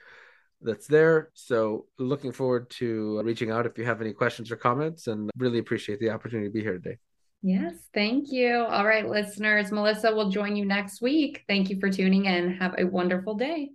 that's 0.63 0.87
there. 0.87 1.31
So 1.35 1.87
looking 1.99 2.33
forward 2.33 2.71
to 2.71 3.21
reaching 3.23 3.51
out 3.51 3.67
if 3.67 3.79
you 3.79 3.85
have 3.85 4.01
any 4.01 4.13
questions 4.13 4.51
or 4.51 4.57
comments 4.57 5.07
and 5.07 5.31
really 5.37 5.59
appreciate 5.59 5.99
the 5.99 6.11
opportunity 6.11 6.49
to 6.49 6.53
be 6.53 6.63
here 6.63 6.75
today. 6.75 6.99
Yes, 7.43 7.75
thank 7.95 8.31
you. 8.31 8.59
All 8.69 8.87
right, 8.87 9.09
listeners, 9.09 9.73
Melissa 9.73 10.15
will 10.15 10.29
join 10.29 10.57
you 10.57 10.67
next 10.67 11.01
week. 11.01 11.43
Thank 11.49 11.71
you 11.71 11.81
for 11.81 11.91
tuning 11.91 12.27
in. 12.27 12.53
Have 12.59 12.75
a 12.79 12.85
wonderful 12.85 13.35
day. 13.35 13.71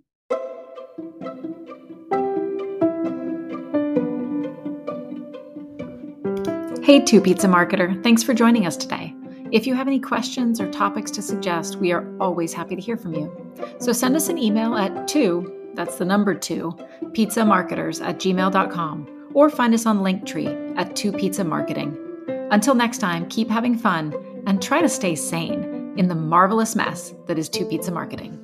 Hey, 6.86 7.00
Two 7.00 7.20
Pizza 7.20 7.48
Marketer. 7.48 8.00
Thanks 8.04 8.22
for 8.22 8.32
joining 8.32 8.64
us 8.64 8.76
today. 8.76 9.15
If 9.52 9.66
you 9.66 9.74
have 9.74 9.86
any 9.86 10.00
questions 10.00 10.60
or 10.60 10.70
topics 10.70 11.10
to 11.12 11.22
suggest, 11.22 11.76
we 11.76 11.92
are 11.92 12.06
always 12.20 12.52
happy 12.52 12.74
to 12.76 12.82
hear 12.82 12.96
from 12.96 13.14
you. 13.14 13.54
So 13.78 13.92
send 13.92 14.16
us 14.16 14.28
an 14.28 14.38
email 14.38 14.74
at 14.76 15.06
two, 15.06 15.70
that's 15.74 15.98
the 15.98 16.04
number 16.04 16.34
two, 16.34 16.76
pizza 17.12 17.44
marketers 17.44 18.00
at 18.00 18.18
gmail.com, 18.18 19.30
or 19.34 19.50
find 19.50 19.74
us 19.74 19.86
on 19.86 20.00
Linktree 20.00 20.76
at 20.76 20.96
two 20.96 21.12
pizza 21.12 21.44
marketing. 21.44 21.96
Until 22.50 22.74
next 22.74 22.98
time, 22.98 23.28
keep 23.28 23.48
having 23.48 23.76
fun 23.76 24.14
and 24.46 24.62
try 24.62 24.80
to 24.80 24.88
stay 24.88 25.14
sane 25.14 25.94
in 25.96 26.08
the 26.08 26.14
marvelous 26.14 26.76
mess 26.76 27.14
that 27.26 27.38
is 27.38 27.48
Two 27.48 27.64
Pizza 27.66 27.90
Marketing. 27.90 28.35